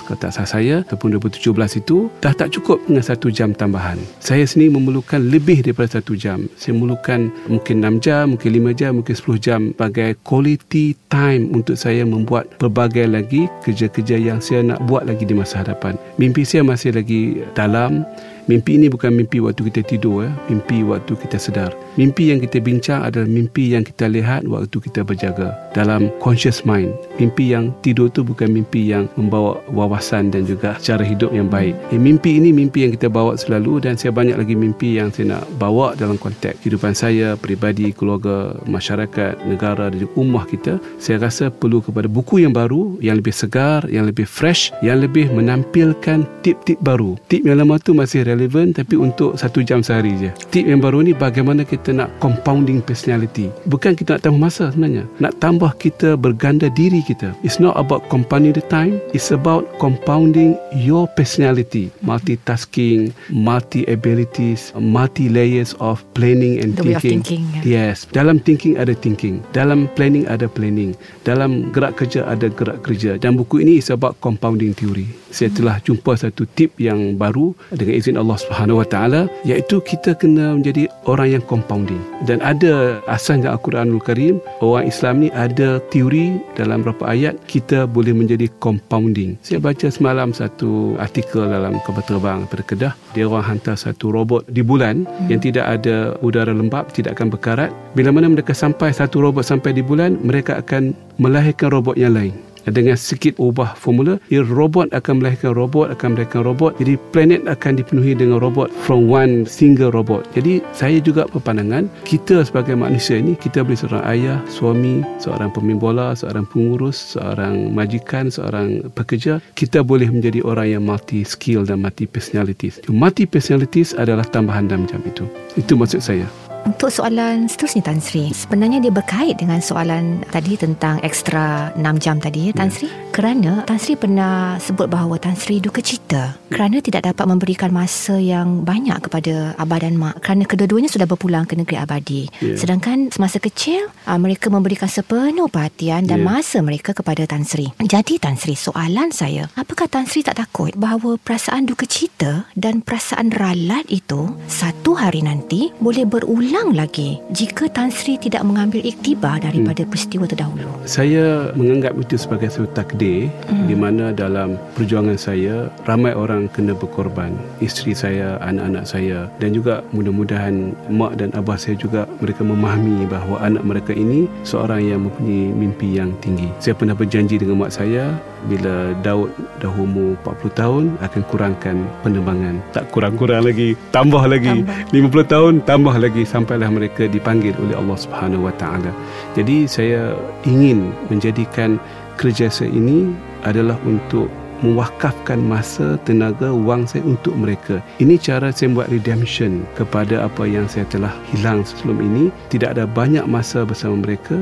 kalau 0.05 0.19
tak 0.19 0.31
salah 0.35 0.49
saya 0.49 0.75
ataupun 0.83 1.15
2017 1.17 1.79
itu 1.79 2.11
dah 2.19 2.33
tak 2.35 2.51
cukup 2.51 2.83
dengan 2.85 3.03
satu 3.05 3.31
jam 3.31 3.55
tambahan 3.55 3.95
saya 4.19 4.43
sendiri 4.43 4.73
memerlukan 4.73 5.21
lebih 5.21 5.61
daripada 5.61 6.01
satu 6.01 6.17
jam. 6.17 6.49
Saya 6.57 6.73
memerlukan 6.73 7.29
mungkin 7.45 7.75
enam 7.85 8.01
jam, 8.01 8.33
mungkin 8.33 8.49
lima 8.49 8.71
jam, 8.73 8.97
mungkin 8.97 9.13
sepuluh 9.13 9.37
jam 9.37 9.71
sebagai 9.73 10.17
quality 10.25 10.97
time 11.11 11.53
untuk 11.53 11.77
saya 11.77 12.01
membuat 12.01 12.49
pelbagai 12.57 13.05
lagi 13.05 13.45
kerja-kerja 13.61 14.17
yang 14.17 14.41
saya 14.41 14.65
nak 14.65 14.81
buat 14.89 15.05
lagi 15.05 15.29
di 15.29 15.37
masa 15.37 15.52
hadapan. 15.53 15.95
Mimpi 16.17 16.43
saya 16.43 16.65
masih 16.65 16.93
lagi 16.93 17.41
dalam 17.53 18.03
Mimpi 18.51 18.75
ini 18.75 18.91
bukan 18.91 19.15
mimpi 19.15 19.39
waktu 19.39 19.71
kita 19.71 19.87
tidur, 19.87 20.27
eh. 20.27 20.33
mimpi 20.51 20.83
waktu 20.83 21.15
kita 21.15 21.39
sedar. 21.39 21.71
Mimpi 21.95 22.33
yang 22.33 22.43
kita 22.43 22.59
bincang 22.59 23.05
adalah 23.05 23.29
mimpi 23.29 23.71
yang 23.71 23.87
kita 23.87 24.09
lihat 24.11 24.43
waktu 24.49 24.83
kita 24.83 25.05
berjaga 25.05 25.55
dalam 25.71 26.11
conscious 26.19 26.67
mind. 26.67 26.91
Mimpi 27.21 27.55
yang 27.55 27.71
tidur 27.85 28.11
tu 28.11 28.25
bukan 28.25 28.51
mimpi 28.51 28.91
yang 28.91 29.07
membawa 29.15 29.61
wawasan 29.71 30.33
dan 30.33 30.43
juga 30.43 30.75
cara 30.83 31.05
hidup 31.05 31.31
yang 31.31 31.47
baik. 31.47 31.71
Eh, 31.95 31.99
mimpi 32.01 32.35
ini 32.35 32.51
mimpi 32.51 32.83
yang 32.83 32.91
kita 32.99 33.07
bawa 33.07 33.39
selalu 33.39 33.79
dan 33.79 33.95
saya 33.95 34.11
banyak 34.11 34.35
lagi 34.35 34.57
mimpi 34.57 34.99
yang 34.99 35.13
saya 35.13 35.39
nak 35.39 35.47
bawa 35.55 35.95
dalam 35.95 36.19
konteks 36.19 36.59
kehidupan 36.65 36.91
saya, 36.91 37.39
peribadi, 37.39 37.95
keluarga, 37.95 38.57
masyarakat, 38.67 39.39
negara 39.47 39.87
dan 39.87 40.03
juga 40.03 40.19
ummah 40.19 40.43
kita. 40.49 40.83
Saya 40.99 41.23
rasa 41.23 41.47
perlu 41.47 41.79
kepada 41.79 42.11
buku 42.11 42.43
yang 42.43 42.51
baru, 42.51 42.99
yang 42.99 43.21
lebih 43.21 43.31
segar, 43.31 43.87
yang 43.87 44.03
lebih 44.03 44.27
fresh, 44.27 44.75
yang 44.83 44.99
lebih 44.99 45.31
menampilkan 45.31 46.25
tip-tip 46.43 46.81
baru. 46.83 47.15
Tip 47.31 47.47
yang 47.47 47.61
lama 47.61 47.79
tu 47.79 47.95
masih 47.95 48.25
relevan 48.33 48.73
tapi 48.73 48.97
untuk 48.97 49.37
satu 49.37 49.61
jam 49.61 49.85
sehari 49.85 50.17
je. 50.17 50.29
Tip 50.49 50.65
yang 50.65 50.81
baru 50.81 51.05
ni 51.05 51.13
bagaimana 51.13 51.61
kita 51.63 51.93
nak 51.93 52.09
compounding 52.17 52.81
personality. 52.81 53.53
Bukan 53.69 53.93
kita 53.93 54.17
nak 54.17 54.21
tambah 54.25 54.41
masa 54.41 54.73
sebenarnya. 54.73 55.05
Nak 55.21 55.37
tambah 55.37 55.71
kita 55.77 56.17
berganda 56.17 56.67
diri 56.73 57.05
kita. 57.05 57.31
It's 57.45 57.61
not 57.61 57.77
about 57.77 58.09
compounding 58.09 58.57
the 58.57 58.65
time. 58.67 58.97
It's 59.13 59.29
about 59.29 59.69
compounding 59.77 60.57
your 60.73 61.05
personality. 61.13 61.93
Multitasking, 62.01 63.13
multi 63.29 63.85
abilities, 63.85 64.73
multi 64.75 65.29
layers 65.29 65.77
of 65.77 66.01
planning 66.17 66.59
and 66.59 66.73
the 66.73 66.83
thinking. 66.83 66.89
Way 66.89 66.97
of 66.97 67.03
thinking. 67.03 67.43
Yes. 67.63 68.09
Dalam 68.09 68.41
thinking 68.41 68.81
ada 68.81 68.97
thinking. 68.97 69.45
Dalam 69.53 69.85
planning 69.93 70.25
ada 70.25 70.49
planning. 70.49 70.97
Dalam 71.23 71.69
gerak 71.69 72.01
kerja 72.01 72.25
ada 72.25 72.49
gerak 72.49 72.81
kerja. 72.81 73.21
Dan 73.21 73.37
buku 73.37 73.61
ini 73.61 73.77
is 73.79 73.93
about 73.93 74.17
compounding 74.23 74.73
theory. 74.73 75.05
Saya 75.33 75.49
telah 75.49 75.81
jumpa 75.81 76.13
satu 76.13 76.45
tip 76.45 76.77
yang 76.77 77.17
baru 77.17 77.57
dengan 77.73 77.93
izin 77.97 78.21
Allah 78.23 78.39
Subhanahu 78.39 78.79
Wa 78.81 78.87
Taala 78.87 79.21
iaitu 79.43 79.83
kita 79.83 80.15
kena 80.15 80.55
menjadi 80.55 80.87
orang 81.03 81.37
yang 81.37 81.43
compounding. 81.43 81.99
Dan 82.23 82.39
ada 82.39 83.03
asasnya 83.11 83.51
Al-Quranul 83.51 83.99
Karim 83.99 84.39
orang 84.63 84.87
Islam 84.87 85.27
ni 85.27 85.29
ada 85.35 85.83
teori 85.91 86.39
dalam 86.55 86.81
beberapa 86.81 87.11
ayat 87.11 87.35
kita 87.51 87.83
boleh 87.85 88.15
menjadi 88.15 88.47
compounding. 88.63 89.35
Saya 89.43 89.59
baca 89.59 89.91
semalam 89.91 90.31
satu 90.31 90.95
artikel 90.97 91.43
dalam 91.45 91.77
kabar 91.83 92.03
terbang 92.07 92.47
pada 92.47 92.63
Kedah 92.63 92.93
dia 93.13 93.29
orang 93.29 93.45
hantar 93.55 93.77
satu 93.77 94.09
robot 94.09 94.45
di 94.49 94.65
bulan 94.65 95.05
hmm. 95.05 95.29
yang 95.29 95.39
tidak 95.39 95.65
ada 95.69 96.17
udara 96.25 96.51
lembap 96.51 96.91
tidak 96.91 97.15
akan 97.17 97.29
berkarat. 97.31 97.71
Bila 97.93 98.09
mana 98.09 98.29
mereka 98.29 98.51
sampai 98.51 98.89
satu 98.91 99.21
robot 99.21 99.45
sampai 99.45 99.71
di 99.71 99.85
bulan 99.85 100.17
mereka 100.21 100.59
akan 100.59 100.97
melahirkan 101.21 101.69
robot 101.69 101.95
yang 101.95 102.17
lain. 102.17 102.33
Dengan 102.63 102.95
sedikit 102.95 103.35
ubah 103.43 103.75
formula 103.75 104.15
robot 104.31 104.95
akan 104.95 105.19
melahirkan 105.19 105.51
robot 105.51 105.91
akan 105.91 106.15
melahirkan 106.15 106.47
robot. 106.47 106.71
Jadi 106.79 106.95
planet 107.11 107.43
akan 107.43 107.75
dipenuhi 107.75 108.15
dengan 108.15 108.39
robot 108.39 108.71
from 108.87 109.11
one 109.11 109.43
single 109.43 109.91
robot. 109.91 110.23
Jadi 110.31 110.63
saya 110.71 111.03
juga 111.03 111.27
berpandangan 111.27 111.91
kita 112.07 112.47
sebagai 112.47 112.79
manusia 112.79 113.19
ini 113.19 113.35
kita 113.35 113.67
boleh 113.67 113.75
seorang 113.75 114.03
ayah 114.07 114.39
suami 114.47 115.03
seorang 115.19 115.51
pemain 115.51 115.75
bola 115.75 116.15
seorang 116.15 116.47
pengurus 116.47 117.19
seorang 117.19 117.75
majikan 117.75 118.31
seorang 118.31 118.87
pekerja 118.95 119.43
kita 119.59 119.83
boleh 119.83 120.07
menjadi 120.07 120.39
orang 120.47 120.79
yang 120.79 120.83
multi 120.87 121.27
skill 121.27 121.67
dan 121.67 121.83
multi 121.83 122.07
personalities 122.07 122.79
multi 123.03 123.27
personalities 123.27 123.91
adalah 123.91 124.23
tambahan 124.23 124.71
dalam 124.71 124.87
macam 124.87 125.03
itu. 125.03 125.27
Itu 125.59 125.75
maksud 125.75 125.99
saya 125.99 126.23
untuk 126.63 126.87
soalan 126.87 127.51
seterusnya 127.51 127.83
Tan 127.83 127.99
Sri, 127.99 128.31
sebenarnya 128.31 128.79
dia 128.79 128.91
berkait 128.91 129.35
dengan 129.35 129.59
soalan 129.59 130.23
tadi 130.31 130.55
tentang 130.55 131.03
ekstra 131.03 131.75
6 131.75 131.83
jam 131.99 132.23
tadi 132.23 132.49
ya 132.49 132.51
Tan 132.55 132.71
ya. 132.71 132.75
Sri. 132.75 132.87
Yeah. 132.87 133.11
Kerana 133.13 133.51
Tan 133.67 133.79
Sri 133.79 133.93
pernah 133.99 134.55
sebut 134.57 134.87
bahawa 134.87 135.19
Tan 135.19 135.35
Sri 135.35 135.59
duka 135.59 135.83
cita 135.83 136.39
kerana 136.49 136.79
tidak 136.79 137.11
dapat 137.11 137.25
memberikan 137.27 137.69
masa 137.69 138.15
yang 138.17 138.63
banyak 138.63 138.95
kepada 139.03 139.53
abah 139.59 139.79
dan 139.83 139.99
mak 139.99 140.23
kerana 140.23 140.47
kedua-duanya 140.47 140.89
sudah 140.89 141.03
berpulang 141.03 141.43
ke 141.43 141.59
negeri 141.59 141.77
abadi. 141.77 142.31
Yeah. 142.39 142.55
Sedangkan 142.55 143.11
semasa 143.11 143.43
kecil 143.43 143.91
uh, 144.07 144.19
mereka 144.19 144.47
memberikan 144.47 144.87
sepenuh 144.87 145.51
perhatian 145.51 146.07
dan 146.07 146.23
yeah. 146.23 146.27
masa 146.31 146.63
mereka 146.63 146.95
kepada 146.95 147.27
Tan 147.27 147.43
Sri. 147.43 147.69
Jadi 147.83 148.23
Tan 148.23 148.39
Sri, 148.39 148.55
soalan 148.55 149.11
saya, 149.11 149.51
apakah 149.59 149.91
Tan 149.91 150.07
Sri 150.07 150.23
tak 150.23 150.39
takut 150.39 150.71
bahawa 150.79 151.19
perasaan 151.19 151.67
duka 151.67 151.83
cita 151.83 152.47
dan 152.55 152.79
perasaan 152.79 153.35
ralat 153.35 153.83
itu 153.91 154.31
satu 154.47 154.95
hari 154.95 155.27
nanti 155.27 155.69
boleh 155.83 156.07
berulang 156.07 156.52
hilang 156.53 156.77
lagi 156.77 157.17
jika 157.33 157.65
Tan 157.65 157.89
Sri 157.89 158.13
tidak 158.13 158.45
mengambil 158.45 158.85
iktibar 158.85 159.41
daripada 159.41 159.81
hmm. 159.81 159.89
peristiwa 159.89 160.29
terdahulu. 160.29 160.69
Saya 160.85 161.49
menganggap 161.57 161.97
itu 161.97 162.13
sebagai 162.13 162.53
satu 162.53 162.69
takdir 162.77 163.33
hmm. 163.49 163.65
di 163.65 163.73
mana 163.73 164.13
dalam 164.13 164.61
perjuangan 164.77 165.17
saya 165.17 165.73
ramai 165.89 166.13
orang 166.13 166.45
kena 166.53 166.77
berkorban. 166.77 167.33
Isteri 167.57 167.97
saya, 167.97 168.37
anak-anak 168.45 168.85
saya 168.85 169.25
dan 169.41 169.57
juga 169.57 169.81
mudah-mudahan 169.97 170.77
mak 170.93 171.17
dan 171.17 171.33
abah 171.33 171.57
saya 171.57 171.73
juga 171.73 172.05
mereka 172.21 172.45
memahami 172.45 173.09
bahawa 173.09 173.41
anak 173.41 173.65
mereka 173.65 173.97
ini 173.97 174.29
seorang 174.45 174.85
yang 174.85 175.09
mempunyai 175.09 175.49
mimpi 175.57 175.97
yang 175.97 176.13
tinggi. 176.21 176.53
Saya 176.61 176.77
pernah 176.77 176.93
berjanji 176.93 177.41
dengan 177.41 177.65
mak 177.65 177.73
saya 177.73 178.13
bila 178.47 178.91
Daud 179.01 179.31
dah 179.63 179.71
umur 179.71 180.19
40 180.27 180.59
tahun 180.59 180.83
akan 180.99 181.21
kurangkan 181.31 181.77
penerbangan 182.03 182.59
tak 182.75 182.91
kurang-kurang 182.91 183.47
lagi 183.47 183.75
tambah 183.95 184.23
lagi 184.27 184.63
tambah. 184.63 185.23
50 185.23 185.33
tahun 185.33 185.53
tambah 185.63 185.95
lagi 185.95 186.23
sampailah 186.43 186.67
mereka 186.67 187.07
dipanggil 187.07 187.55
oleh 187.63 187.79
Allah 187.79 187.95
Subhanahu 187.95 188.51
Wa 188.51 188.53
Taala 188.59 188.91
jadi 189.33 189.63
saya 189.65 190.13
ingin 190.43 190.91
menjadikan 191.07 191.79
kerja 192.19 192.51
saya 192.51 192.69
ini 192.69 193.15
adalah 193.47 193.79
untuk 193.87 194.27
mewakafkan 194.63 195.43
masa, 195.43 195.99
tenaga, 196.07 196.55
wang 196.55 196.87
saya 196.87 197.03
untuk 197.03 197.35
mereka. 197.35 197.83
Ini 197.99 198.15
cara 198.15 198.47
saya 198.47 198.71
buat 198.71 198.87
redemption 198.87 199.67
kepada 199.75 200.23
apa 200.23 200.47
yang 200.47 200.71
saya 200.71 200.87
telah 200.87 201.11
hilang 201.35 201.67
sebelum 201.67 201.99
ini. 201.99 202.23
Tidak 202.47 202.71
ada 202.71 202.87
banyak 202.87 203.27
masa 203.27 203.67
bersama 203.67 203.99
mereka 203.99 204.39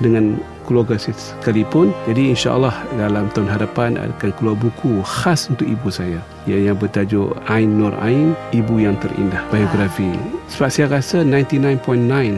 dengan 0.00 0.40
keluarga 0.64 0.96
sekalipun. 0.96 1.90
Jadi 2.08 2.32
insyaAllah 2.32 2.72
dalam 2.96 3.28
tahun 3.34 3.50
hadapan 3.50 3.98
akan 3.98 4.30
keluar 4.38 4.56
buku 4.56 5.02
khas 5.04 5.50
untuk 5.50 5.66
ibu 5.68 5.90
saya. 5.92 6.22
Yang 6.48 6.88
bertajuk 6.88 7.38
Ain 7.46 7.78
Nur 7.78 7.94
Ain 8.00 8.34
Ibu 8.54 8.82
Yang 8.82 9.06
Terindah. 9.06 9.42
Biografi. 9.52 10.10
Sebab 10.50 10.70
saya 10.70 10.86
rasa 10.88 11.22
99.9 11.26 11.82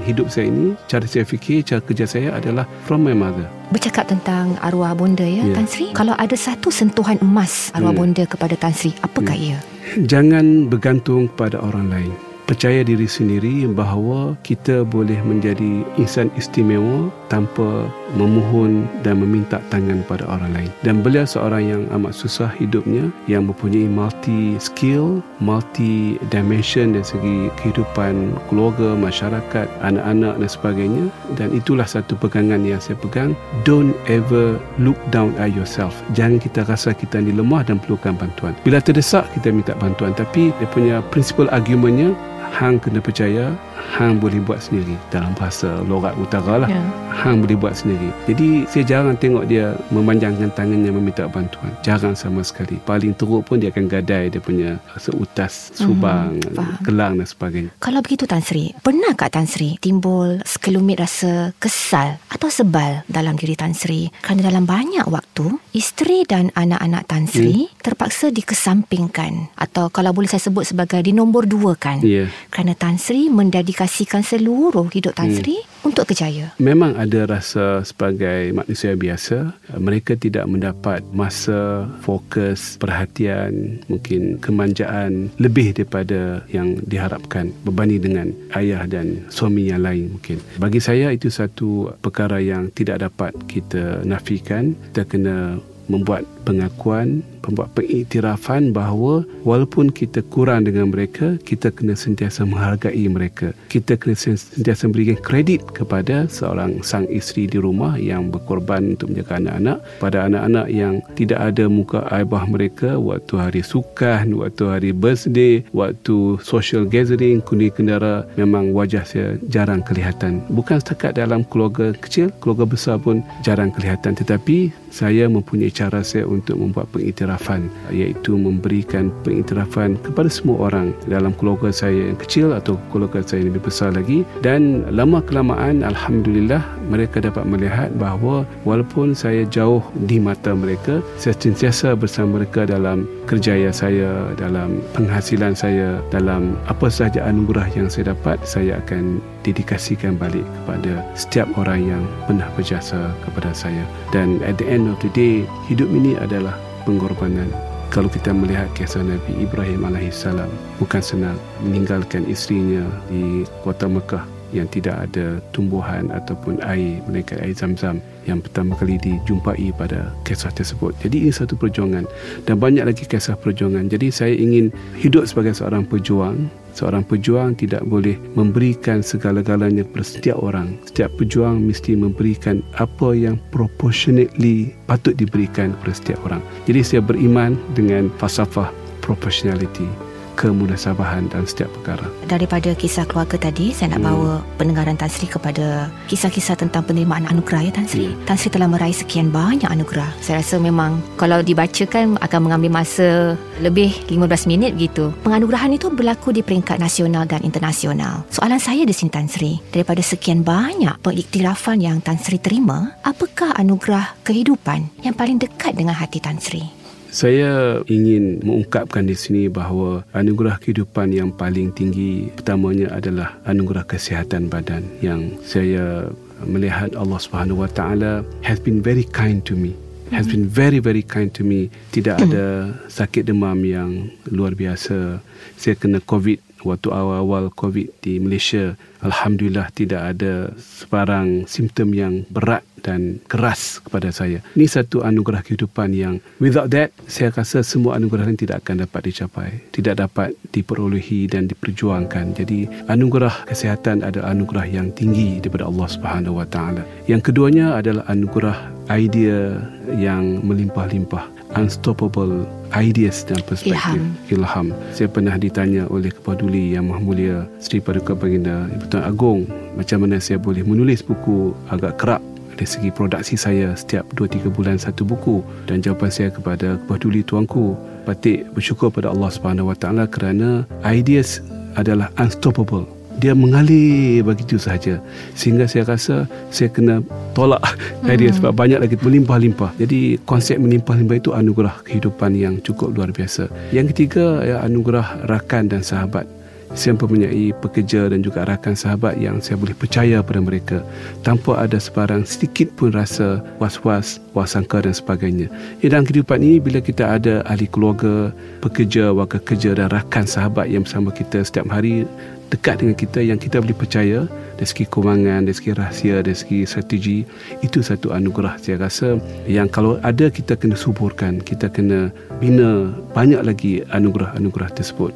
hidup 0.05 0.27
saya 0.29 0.51
ini 0.51 0.75
cara 0.91 1.07
saya 1.07 1.25
fikir 1.25 1.65
cara 1.65 1.81
kerja 1.85 2.05
saya 2.09 2.29
adalah 2.37 2.67
from 2.89 3.07
my 3.07 3.15
mother. 3.15 3.47
Bercakap 3.73 4.11
tentang 4.11 4.59
arwah 4.61 4.93
bonda 4.93 5.25
ya 5.25 5.47
yeah. 5.47 5.57
Tan 5.57 5.69
Sri. 5.69 5.95
Kalau 5.97 6.17
ada 6.17 6.37
satu 6.37 6.69
sentuhan 6.69 7.17
emas 7.23 7.73
arwah 7.73 7.95
hmm. 7.95 8.01
bonda 8.01 8.25
kepada 8.27 8.59
Tan 8.59 8.75
Sri 8.75 8.93
apakah 9.01 9.35
hmm. 9.35 9.47
ia? 9.47 9.59
Jangan 10.05 10.67
bergantung 10.73 11.31
pada 11.33 11.61
orang 11.61 11.93
lain 11.93 12.34
percaya 12.45 12.85
diri 12.85 13.09
sendiri 13.09 13.65
bahawa 13.69 14.37
kita 14.45 14.85
boleh 14.85 15.17
menjadi 15.25 15.85
insan 15.97 16.29
istimewa 16.37 17.09
tanpa 17.33 17.89
memohon 18.15 18.87
dan 19.03 19.19
meminta 19.19 19.59
tangan 19.73 20.05
pada 20.07 20.23
orang 20.29 20.53
lain. 20.55 20.71
Dan 20.85 21.01
beliau 21.03 21.27
seorang 21.27 21.63
yang 21.65 21.83
amat 21.97 22.15
susah 22.15 22.53
hidupnya 22.61 23.11
yang 23.27 23.49
mempunyai 23.49 23.89
multi 23.89 24.55
skill, 24.61 25.25
multi 25.43 26.21
dimension 26.31 26.95
dari 26.95 27.03
segi 27.03 27.39
kehidupan 27.59 28.37
keluarga, 28.53 28.95
masyarakat, 28.95 29.67
anak-anak 29.83 30.39
dan 30.39 30.49
sebagainya. 30.49 31.05
Dan 31.35 31.51
itulah 31.57 31.89
satu 31.89 32.15
pegangan 32.15 32.63
yang 32.63 32.79
saya 32.79 32.95
pegang. 33.01 33.33
Don't 33.67 33.97
ever 34.07 34.61
look 34.79 35.01
down 35.11 35.35
at 35.41 35.51
yourself. 35.51 35.97
Jangan 36.15 36.39
kita 36.39 36.63
rasa 36.69 36.95
kita 36.95 37.19
ni 37.19 37.35
lemah 37.35 37.67
dan 37.67 37.81
perlukan 37.83 38.15
bantuan. 38.15 38.55
Bila 38.63 38.79
terdesak 38.79 39.27
kita 39.35 39.51
minta 39.51 39.75
bantuan. 39.81 40.15
Tapi 40.15 40.55
dia 40.61 40.69
punya 40.71 41.03
principal 41.11 41.51
argumentnya 41.51 42.15
hang 42.55 42.79
kena 42.79 43.03
percaya 43.03 43.51
hang 43.93 44.19
boleh 44.19 44.41
buat 44.41 44.59
sendiri. 44.59 44.97
Dalam 45.13 45.37
bahasa 45.37 45.85
lorat 45.85 46.17
utara 46.17 46.65
lah. 46.65 46.69
Yeah. 46.71 46.89
hang 47.15 47.47
boleh 47.47 47.55
buat 47.55 47.79
sendiri. 47.79 48.11
Jadi 48.27 48.67
saya 48.67 48.85
jarang 48.85 49.15
tengok 49.15 49.47
dia 49.47 49.79
memanjangkan 49.95 50.51
tangannya 50.51 50.91
meminta 50.91 51.31
bantuan. 51.31 51.71
Jarang 51.87 52.19
sama 52.19 52.43
sekali. 52.43 52.77
Paling 52.83 53.15
teruk 53.15 53.47
pun 53.47 53.63
dia 53.63 53.71
akan 53.71 53.87
gadai 53.87 54.35
dia 54.35 54.43
punya 54.43 54.83
seutas 54.99 55.71
subang 55.79 56.43
mm, 56.43 56.83
kelang 56.83 57.23
dan 57.23 57.27
sebagainya. 57.29 57.71
Kalau 57.79 58.03
begitu 58.03 58.27
Tan 58.27 58.43
Sri 58.43 58.75
pernah 58.83 59.15
Kak 59.15 59.31
Tan 59.31 59.47
Sri 59.47 59.79
timbul 59.79 60.43
sekelumit 60.43 60.99
rasa 60.99 61.55
kesal 61.63 62.19
atau 62.27 62.51
sebal 62.51 63.07
dalam 63.07 63.39
diri 63.39 63.55
Tan 63.55 63.79
Sri? 63.79 64.11
Kerana 64.19 64.51
dalam 64.51 64.67
banyak 64.67 65.07
waktu 65.07 65.55
isteri 65.71 66.27
dan 66.27 66.51
anak-anak 66.59 67.07
Tan 67.07 67.31
Sri 67.31 67.71
hmm. 67.71 67.79
terpaksa 67.79 68.35
dikesampingkan 68.35 69.55
atau 69.55 69.87
kalau 69.87 70.11
boleh 70.11 70.27
saya 70.27 70.51
sebut 70.51 70.67
sebagai 70.67 70.99
dinombor 70.99 71.47
dua 71.47 71.79
kan? 71.79 72.03
Yeah. 72.03 72.27
kerana 72.51 72.75
Tan 72.75 72.99
Sri 72.99 73.31
mendedikasikan 73.31 73.74
mendedikasikan 73.75 74.23
seluruh 74.23 74.87
hidup 74.95 75.19
Tan 75.19 75.35
hmm. 75.35 75.37
Sri 75.43 75.59
hmm. 75.59 75.89
untuk 75.91 76.07
kejaya. 76.07 76.55
Memang 76.63 76.95
ada 76.95 77.27
rasa 77.27 77.83
sebagai 77.83 78.55
manusia 78.55 78.95
biasa, 78.95 79.51
mereka 79.83 80.15
tidak 80.15 80.47
mendapat 80.47 81.03
masa, 81.11 81.91
fokus, 82.07 82.79
perhatian, 82.79 83.83
mungkin 83.91 84.39
kemanjaan 84.39 85.35
lebih 85.43 85.75
daripada 85.75 86.47
yang 86.55 86.79
diharapkan 86.87 87.51
berbanding 87.67 88.03
dengan 88.07 88.27
ayah 88.55 88.87
dan 88.87 89.27
suami 89.27 89.75
yang 89.75 89.83
lain 89.83 90.15
mungkin. 90.15 90.39
Bagi 90.63 90.79
saya 90.79 91.11
itu 91.11 91.27
satu 91.27 91.99
perkara 91.99 92.39
yang 92.39 92.71
tidak 92.71 93.03
dapat 93.03 93.35
kita 93.51 94.07
nafikan. 94.07 94.79
Kita 94.95 95.03
kena 95.03 95.59
membuat 95.91 96.25
pengakuan 96.45 97.25
membuat 97.45 97.77
pengiktirafan 97.77 98.73
bahawa 98.73 99.25
walaupun 99.45 99.93
kita 99.93 100.25
kurang 100.33 100.65
dengan 100.65 100.89
mereka 100.89 101.37
kita 101.45 101.69
kena 101.73 101.93
sentiasa 101.93 102.49
menghargai 102.49 103.05
mereka. 103.09 103.53
Kita 103.69 104.01
kena 104.01 104.17
sentiasa 104.17 104.89
memberikan 104.89 105.21
kredit 105.21 105.61
kepada 105.77 106.25
seorang 106.29 106.81
sang 106.81 107.09
isteri 107.13 107.49
di 107.49 107.61
rumah 107.61 108.01
yang 108.01 108.33
berkorban 108.33 108.97
untuk 108.97 109.13
menjaga 109.13 109.41
anak-anak. 109.41 109.79
Pada 110.01 110.19
anak-anak 110.29 110.67
yang 110.73 110.95
tidak 111.17 111.41
ada 111.41 111.65
muka 111.69 112.01
ayah 112.13 112.45
mereka 112.49 112.97
waktu 112.97 113.35
hari 113.37 113.63
sukan 113.65 114.37
waktu 114.37 114.63
hari 114.67 114.91
birthday 114.91 115.63
waktu 115.77 116.41
social 116.43 116.85
gathering 116.89 117.45
kundi 117.45 117.69
kendara 117.71 118.25
memang 118.41 118.73
wajah 118.73 119.05
saya 119.05 119.37
jarang 119.49 119.85
kelihatan. 119.85 120.41
Bukan 120.51 120.81
setakat 120.81 121.17
dalam 121.17 121.45
keluarga 121.47 121.93
kecil 121.95 122.33
keluarga 122.41 122.65
besar 122.67 122.97
pun 122.99 123.21
jarang 123.47 123.71
kelihatan. 123.71 124.17
Tetapi 124.17 124.73
saya 124.95 125.27
mempunyai 125.27 125.75
cara 125.75 126.07
saya 126.07 126.27
untuk 126.35 126.59
membuat 126.59 126.91
pengiktirafan 126.91 127.71
iaitu 127.95 128.35
memberikan 128.35 129.15
pengiktirafan 129.23 129.95
kepada 130.03 130.27
semua 130.27 130.69
orang 130.71 130.91
dalam 131.07 131.31
keluarga 131.39 131.71
saya 131.71 132.11
yang 132.11 132.19
kecil 132.19 132.51
atau 132.51 132.75
keluarga 132.91 133.23
saya 133.23 133.47
yang 133.47 133.55
lebih 133.55 133.71
besar 133.71 133.95
lagi. 133.95 134.27
Dan 134.43 134.83
lama 134.91 135.23
kelamaan 135.23 135.87
Alhamdulillah 135.87 136.63
mereka 136.91 137.23
dapat 137.23 137.47
melihat 137.47 137.95
bahawa 137.97 138.43
walaupun 138.67 139.15
saya 139.15 139.47
jauh 139.49 139.81
di 140.11 140.19
mata 140.19 140.53
mereka 140.53 141.01
saya 141.21 141.37
sentiasa 141.39 141.95
bersama 141.95 142.43
mereka 142.43 142.67
dalam 142.67 143.07
kerjaya 143.31 143.71
saya 143.71 144.33
dalam 144.37 144.81
penghasilan 144.93 145.55
saya 145.57 146.01
dalam 146.11 146.59
apa 146.67 146.89
sahaja 146.89 147.25
anugerah 147.25 147.69
yang 147.77 147.89
saya 147.89 148.13
dapat 148.13 148.41
saya 148.45 148.81
akan 148.85 149.23
dedikasikan 149.45 150.17
balik 150.17 150.43
kepada 150.43 151.05
setiap 151.15 151.47
orang 151.61 151.85
yang 151.85 152.03
pernah 152.25 152.49
berjasa 152.57 153.13
kepada 153.23 153.53
saya. 153.53 153.85
Dan 154.11 154.41
at 154.43 154.57
the 154.57 154.67
end 154.67 154.89
of 154.89 154.97
the 155.05 155.13
day 155.13 155.45
hidup 155.69 155.87
ini 155.93 156.17
adalah 156.19 156.57
pengorbanan. 156.89 157.53
Kalau 157.93 158.11
kita 158.11 158.35
melihat 158.35 158.67
kisah 158.75 159.07
Nabi 159.07 159.47
Ibrahim 159.47 159.87
alaihissalam 159.87 160.51
bukan 160.83 160.99
senang 160.99 161.39
meninggalkan 161.63 162.27
isterinya 162.27 162.83
di 163.07 163.47
kota 163.63 163.87
Mekah 163.87 164.27
yang 164.51 164.67
tidak 164.71 165.11
ada 165.11 165.39
tumbuhan 165.55 166.11
ataupun 166.11 166.59
air 166.67 166.99
melainkan 167.07 167.39
air 167.43 167.55
zam-zam 167.55 168.03
yang 168.25 168.41
pertama 168.41 168.77
kali 168.77 168.97
dijumpai 169.01 169.73
pada 169.77 170.13
kisah 170.25 170.53
tersebut. 170.53 170.97
Jadi 171.01 171.29
ini 171.29 171.33
satu 171.33 171.57
perjuangan 171.57 172.05
dan 172.49 172.57
banyak 172.61 172.85
lagi 172.85 173.05
kisah 173.05 173.37
perjuangan. 173.37 173.89
Jadi 173.89 174.09
saya 174.13 174.35
ingin 174.35 174.73
hidup 174.99 175.29
sebagai 175.29 175.57
seorang 175.57 175.85
pejuang. 175.85 176.49
Seorang 176.75 177.07
pejuang 177.07 177.55
tidak 177.55 177.87
boleh 177.87 178.19
memberikan 178.35 178.99
segala-galanya 178.99 179.87
kepada 179.87 180.07
setiap 180.11 180.43
orang. 180.43 180.75
Setiap 180.91 181.15
pejuang 181.15 181.63
mesti 181.63 181.95
memberikan 181.95 182.67
apa 182.83 183.15
yang 183.15 183.39
proportionately 183.55 184.75
patut 184.91 185.15
diberikan 185.15 185.71
kepada 185.79 185.95
setiap 185.95 186.19
orang. 186.27 186.43
Jadi 186.67 186.81
saya 186.83 187.01
beriman 187.07 187.55
dengan 187.79 188.11
falsafah 188.19 188.75
proportionality 189.07 189.87
kemunasabahan 190.35 191.31
dalam 191.31 191.47
setiap 191.47 191.71
perkara. 191.81 192.07
Daripada 192.27 192.75
kisah 192.75 193.07
keluarga 193.07 193.39
tadi, 193.39 193.71
saya 193.71 193.95
nak 193.95 194.03
hmm. 194.03 194.09
bawa 194.11 194.33
pendengaran 194.59 194.99
Tan 194.99 195.11
Sri 195.11 195.31
kepada 195.31 195.89
kisah-kisah 196.11 196.59
tentang 196.59 196.85
penerimaan 196.85 197.25
anugerah 197.31 197.71
ya 197.71 197.73
Tan 197.73 197.87
Sri. 197.87 198.11
Hmm. 198.11 198.19
Tan 198.27 198.37
Sri 198.37 198.51
telah 198.51 198.69
meraih 198.69 198.95
sekian 198.95 199.31
banyak 199.31 199.71
anugerah. 199.71 200.11
Saya 200.19 200.43
rasa 200.43 200.59
memang 200.59 200.99
kalau 201.15 201.41
dibacakan 201.41 202.19
akan 202.19 202.41
mengambil 202.43 202.83
masa 202.83 203.39
lebih 203.63 203.95
15 204.11 204.51
minit 204.51 204.75
gitu. 204.75 205.15
Penganugerahan 205.23 205.73
itu 205.73 205.89
berlaku 205.89 206.35
di 206.35 206.43
peringkat 206.43 206.83
nasional 206.83 207.25
dan 207.25 207.47
internasional. 207.47 208.27
Soalan 208.35 208.59
saya 208.59 208.83
di 208.83 208.91
sini 208.91 209.15
Tan 209.15 209.31
Sri, 209.31 209.63
daripada 209.71 210.03
sekian 210.03 210.43
banyak 210.43 210.99
pengiktirafan 211.01 211.79
yang 211.79 212.03
Tan 212.03 212.19
Sri 212.19 212.43
terima, 212.43 212.99
apakah 213.07 213.55
anugerah 213.55 214.19
kehidupan 214.27 214.91
yang 215.07 215.15
paling 215.15 215.39
dekat 215.39 215.79
dengan 215.79 215.95
hati 215.95 216.19
Tan 216.19 216.43
Sri? 216.43 216.74
Saya 217.15 217.79
ingin 217.87 218.43
mengungkapkan 218.43 219.07
di 219.07 219.15
sini 219.15 219.47
bahawa 219.47 220.03
anugerah 220.19 220.59
kehidupan 220.59 221.15
yang 221.15 221.31
paling 221.31 221.71
tinggi 221.71 222.27
pertamanya 222.35 222.91
adalah 222.91 223.39
anugerah 223.47 223.87
kesihatan 223.87 224.51
badan 224.51 224.83
yang 224.99 225.31
saya 225.47 226.11
melihat 226.43 226.91
Allah 226.99 227.23
Subhanahu 227.23 227.63
Wa 227.63 227.71
Taala 227.71 228.27
has 228.43 228.59
been 228.59 228.83
very 228.83 229.07
kind 229.07 229.47
to 229.47 229.55
me. 229.55 229.79
Has 230.11 230.27
been 230.27 230.51
very 230.51 230.83
very 230.83 231.07
kind 231.07 231.31
to 231.39 231.47
me. 231.47 231.71
Tidak 231.95 232.19
ada 232.19 232.75
sakit 232.91 233.31
demam 233.31 233.63
yang 233.63 234.11
luar 234.35 234.59
biasa. 234.59 235.23
Saya 235.55 235.79
kena 235.79 236.03
covid 236.03 236.43
waktu 236.65 236.89
awal-awal 236.91 237.53
COVID 237.53 238.03
di 238.03 238.19
Malaysia, 238.19 238.75
Alhamdulillah 239.05 239.69
tidak 239.77 240.17
ada 240.17 240.57
sebarang 240.57 241.45
simptom 241.45 241.93
yang 241.93 242.25
berat 242.33 242.65
dan 242.85 243.21
keras 243.29 243.81
kepada 243.81 244.13
saya. 244.13 244.45
Ini 244.53 244.69
satu 244.69 245.01
anugerah 245.01 245.41
kehidupan 245.41 245.97
yang 245.97 246.21
without 246.37 246.69
that, 246.73 246.93
saya 247.09 247.33
rasa 247.33 247.65
semua 247.65 247.97
anugerah 247.97 248.29
ini 248.29 248.37
tidak 248.37 248.65
akan 248.65 248.85
dapat 248.85 249.01
dicapai. 249.09 249.49
Tidak 249.73 249.97
dapat 249.97 250.37
diperolehi 250.53 251.29
dan 251.29 251.49
diperjuangkan. 251.49 252.37
Jadi, 252.37 252.69
anugerah 252.89 253.49
kesihatan 253.49 254.05
adalah 254.05 254.37
anugerah 254.37 254.69
yang 254.69 254.93
tinggi 254.93 255.41
daripada 255.41 255.69
Allah 255.69 255.89
Subhanahu 255.89 256.45
Taala. 256.53 256.85
Yang 257.09 257.33
keduanya 257.33 257.81
adalah 257.81 258.05
anugerah 258.09 258.73
idea 258.93 259.57
yang 259.97 260.45
melimpah-limpah 260.45 261.34
unstoppable 261.55 262.47
ideas 262.75 263.23
dan 263.27 263.39
perspektif 263.47 264.03
ilham. 264.31 264.43
ilham. 264.43 264.67
Saya 264.91 265.07
pernah 265.11 265.39
ditanya 265.39 265.87
oleh 265.89 266.11
Kepaduli 266.11 266.75
Yang 266.75 266.85
Maha 266.91 267.01
Mulia 267.01 267.39
Sri 267.63 267.79
Paduka 267.79 268.13
Baginda 268.19 268.67
Ibu 268.71 268.85
Tuan 268.91 269.05
Agong 269.07 269.41
macam 269.79 270.07
mana 270.07 270.19
saya 270.19 270.39
boleh 270.39 270.63
menulis 270.67 271.03
buku 271.03 271.55
agak 271.71 271.99
kerap 271.99 272.23
dari 272.55 272.67
segi 272.71 272.91
produksi 272.95 273.35
saya 273.35 273.75
setiap 273.75 274.07
2-3 274.15 274.47
bulan 274.55 274.79
satu 274.79 275.03
buku 275.03 275.43
dan 275.67 275.83
jawapan 275.83 276.11
saya 276.11 276.31
kepada 276.31 276.79
Kepaduli 276.87 277.27
Tuanku 277.27 277.75
patik 278.07 278.47
bersyukur 278.55 278.95
pada 278.95 279.11
Allah 279.11 279.31
Subhanahu 279.35 279.75
Wa 279.75 279.77
Taala 279.79 280.05
kerana 280.07 280.63
ideas 280.87 281.43
adalah 281.75 282.15
unstoppable 282.23 282.87
dia 283.25 283.33
mengalir 283.33 284.21
begitu 284.21 284.61
sahaja. 284.61 285.01
Sehingga 285.33 285.65
saya 285.65 285.89
rasa 285.89 286.29
saya 286.53 286.69
kena 286.69 287.01
tolak 287.33 287.65
hmm. 287.65 288.13
dia 288.21 288.29
sebab 288.37 288.53
banyak 288.53 288.85
lagi 288.85 289.01
melimpah-limpah. 289.01 289.73
Jadi 289.81 290.21
konsep 290.29 290.61
melimpah-limpah 290.61 291.17
itu 291.17 291.33
anugerah 291.33 291.81
kehidupan 291.89 292.37
yang 292.37 292.61
cukup 292.61 292.93
luar 292.93 293.09
biasa. 293.09 293.49
Yang 293.73 293.97
ketiga 293.97 294.45
ya, 294.45 294.61
anugerah 294.61 295.25
rakan 295.25 295.73
dan 295.73 295.81
sahabat. 295.81 296.29
Saya 296.75 296.99
mempunyai 296.99 297.55
pekerja 297.63 298.11
dan 298.11 298.27
juga 298.27 298.43
rakan 298.43 298.75
sahabat 298.75 299.15
yang 299.23 299.39
saya 299.39 299.55
boleh 299.55 299.79
percaya 299.79 300.19
pada 300.27 300.43
mereka. 300.43 300.83
Tanpa 301.23 301.63
ada 301.63 301.79
sebarang 301.79 302.27
sedikit 302.27 302.67
pun 302.75 302.91
rasa 302.91 303.39
was-was, 303.63 304.19
wasangka 304.35 304.83
dan 304.83 304.91
sebagainya. 304.91 305.47
Ya, 305.79 305.95
dalam 305.95 306.03
kehidupan 306.03 306.43
ini 306.43 306.59
bila 306.59 306.83
kita 306.83 307.15
ada 307.15 307.47
ahli 307.47 307.71
keluarga, 307.71 308.35
pekerja, 308.59 309.15
wakil 309.15 309.39
kerja 309.47 309.71
dan 309.79 309.87
rakan 309.95 310.27
sahabat 310.27 310.67
yang 310.67 310.83
bersama 310.83 311.15
kita 311.15 311.47
setiap 311.47 311.71
hari 311.71 312.11
dekat 312.53 312.81
dengan 312.81 312.97
kita 312.97 313.21
yang 313.25 313.41
kita 313.41 313.61
boleh 313.61 313.77
percaya 313.77 314.19
dari 314.55 314.69
segi 314.69 314.87
kewangan, 314.87 315.49
dari 315.49 315.57
segi 315.57 315.73
rahsia, 315.75 316.23
dari 316.23 316.37
segi 316.37 316.59
strategi 316.65 317.19
itu 317.65 317.83
satu 317.83 318.15
anugerah. 318.15 318.57
Saya 318.61 318.79
rasa 318.79 319.19
yang 319.51 319.67
kalau 319.67 319.99
ada 320.07 320.31
kita 320.31 320.55
kena 320.55 320.79
suburkan 320.79 321.43
kita 321.43 321.67
kena 321.73 322.15
bina 322.39 322.95
banyak 323.13 323.43
lagi 323.43 323.83
anugerah-anugerah 323.91 324.71
tersebut. 324.77 325.11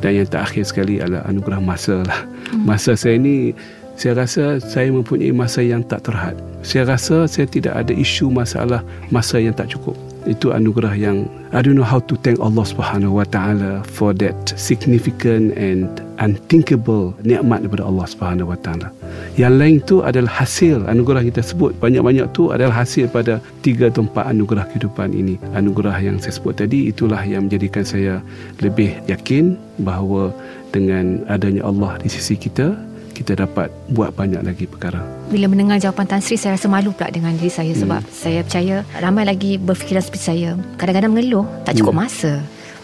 Dan 0.00 0.22
yang 0.22 0.28
terakhir 0.28 0.62
sekali 0.68 1.02
adalah 1.02 1.26
anugerah 1.26 1.60
masa 1.60 2.04
lah. 2.06 2.20
Hmm. 2.52 2.62
masa 2.62 2.94
saya 2.94 3.18
ni 3.18 3.50
saya 3.96 4.12
rasa 4.22 4.62
saya 4.62 4.92
mempunyai 4.92 5.34
masa 5.34 5.64
yang 5.64 5.82
tak 5.82 6.06
terhad. 6.06 6.36
Saya 6.62 6.86
rasa 6.86 7.26
saya 7.26 7.48
tidak 7.48 7.74
ada 7.74 7.90
isu 7.90 8.30
masalah 8.30 8.84
masa 9.10 9.42
yang 9.42 9.56
tak 9.56 9.72
cukup 9.72 9.96
itu 10.26 10.52
anugerah 10.52 10.92
yang 10.98 11.30
I 11.54 11.62
don't 11.62 11.78
know 11.78 11.86
how 11.86 12.02
to 12.04 12.14
thank 12.20 12.42
Allah 12.42 12.66
Subhanahu 12.66 13.22
Wa 13.22 13.26
Taala 13.30 13.86
for 13.86 14.12
that 14.18 14.34
significant 14.58 15.54
and 15.54 15.88
unthinkable 16.18 17.14
nikmat 17.22 17.64
daripada 17.64 17.86
Allah 17.86 18.06
Subhanahu 18.10 18.52
Wa 18.52 18.58
Taala. 18.60 18.90
Yang 19.38 19.54
lain 19.56 19.76
tu 19.86 19.96
adalah 20.02 20.32
hasil 20.42 20.84
anugerah 20.90 21.22
kita 21.24 21.40
sebut 21.40 21.72
banyak-banyak 21.78 22.26
tu 22.34 22.50
adalah 22.50 22.82
hasil 22.84 23.08
pada 23.08 23.38
tiga 23.62 23.88
atau 23.88 24.04
empat 24.04 24.26
anugerah 24.28 24.66
kehidupan 24.74 25.14
ini. 25.14 25.38
Anugerah 25.54 25.96
yang 26.02 26.18
saya 26.18 26.36
sebut 26.36 26.58
tadi 26.58 26.90
itulah 26.90 27.22
yang 27.22 27.48
menjadikan 27.48 27.86
saya 27.86 28.20
lebih 28.60 28.98
yakin 29.06 29.54
bahawa 29.80 30.34
dengan 30.74 31.24
adanya 31.30 31.64
Allah 31.64 31.96
di 32.02 32.10
sisi 32.10 32.36
kita 32.36 32.76
kita 33.16 33.32
dapat 33.32 33.72
buat 33.88 34.12
banyak 34.12 34.44
lagi 34.44 34.68
perkara. 34.68 35.00
Bila 35.32 35.48
mendengar 35.48 35.80
jawapan 35.80 36.04
Tan 36.04 36.20
Sri, 36.20 36.36
saya 36.36 36.60
rasa 36.60 36.68
malu 36.68 36.92
pula 36.92 37.08
dengan 37.08 37.32
diri 37.32 37.48
saya 37.48 37.72
sebab 37.72 38.04
hmm. 38.04 38.12
saya 38.12 38.44
percaya 38.44 38.84
ramai 39.00 39.24
lagi 39.24 39.56
berfikiran 39.56 40.04
seperti 40.04 40.22
saya. 40.36 40.50
Kadang-kadang 40.76 41.16
mengeluh, 41.16 41.48
tak 41.64 41.80
cukup 41.80 41.96
hmm. 41.96 42.04
masa. 42.04 42.32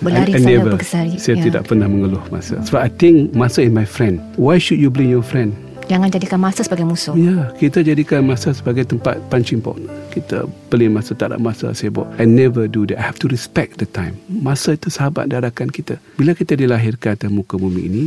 Berlari 0.02 0.34
sana 0.34 0.66
berkesari. 0.66 1.14
Saya 1.20 1.38
yeah. 1.38 1.46
tidak 1.46 1.62
pernah 1.70 1.86
mengeluh 1.86 2.24
masa. 2.32 2.58
Sebab 2.58 2.80
I 2.80 2.90
think 2.90 3.36
masa 3.38 3.62
is 3.62 3.70
my 3.70 3.86
friend. 3.86 4.18
Why 4.34 4.58
should 4.58 4.82
you 4.82 4.90
blame 4.90 5.14
your 5.14 5.22
friend? 5.22 5.54
Jangan 5.86 6.08
jadikan 6.10 6.38
masa 6.40 6.64
sebagai 6.64 6.86
musuh. 6.88 7.14
Ya, 7.14 7.52
kita 7.58 7.84
jadikan 7.84 8.24
masa 8.26 8.54
sebagai 8.54 8.86
tempat 8.86 9.18
punching 9.28 9.60
ball. 9.62 9.78
Kita 10.10 10.48
beli 10.72 10.88
masa 10.88 11.14
tak 11.14 11.34
ada 11.34 11.38
masa 11.38 11.70
sibuk. 11.76 12.08
I 12.18 12.26
never 12.26 12.66
do 12.66 12.88
that. 12.90 12.98
I 12.98 13.04
have 13.04 13.20
to 13.22 13.28
respect 13.28 13.78
the 13.78 13.86
time. 13.86 14.18
Masa 14.30 14.74
itu 14.74 14.88
sahabat 14.88 15.30
darakan 15.30 15.70
kita. 15.70 15.98
Bila 16.18 16.34
kita 16.34 16.58
dilahirkan 16.58 17.18
atas 17.18 17.30
muka 17.30 17.58
bumi 17.58 17.82
ini, 17.86 18.02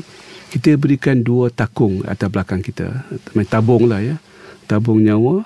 kita 0.55 0.79
berikan 0.79 1.19
dua 1.19 1.51
takung 1.51 1.99
atas 2.07 2.31
belakang 2.31 2.63
kita. 2.63 3.03
Tabung 3.51 3.91
lah 3.91 3.99
ya. 3.99 4.15
Tabung 4.71 5.03
nyawa 5.03 5.43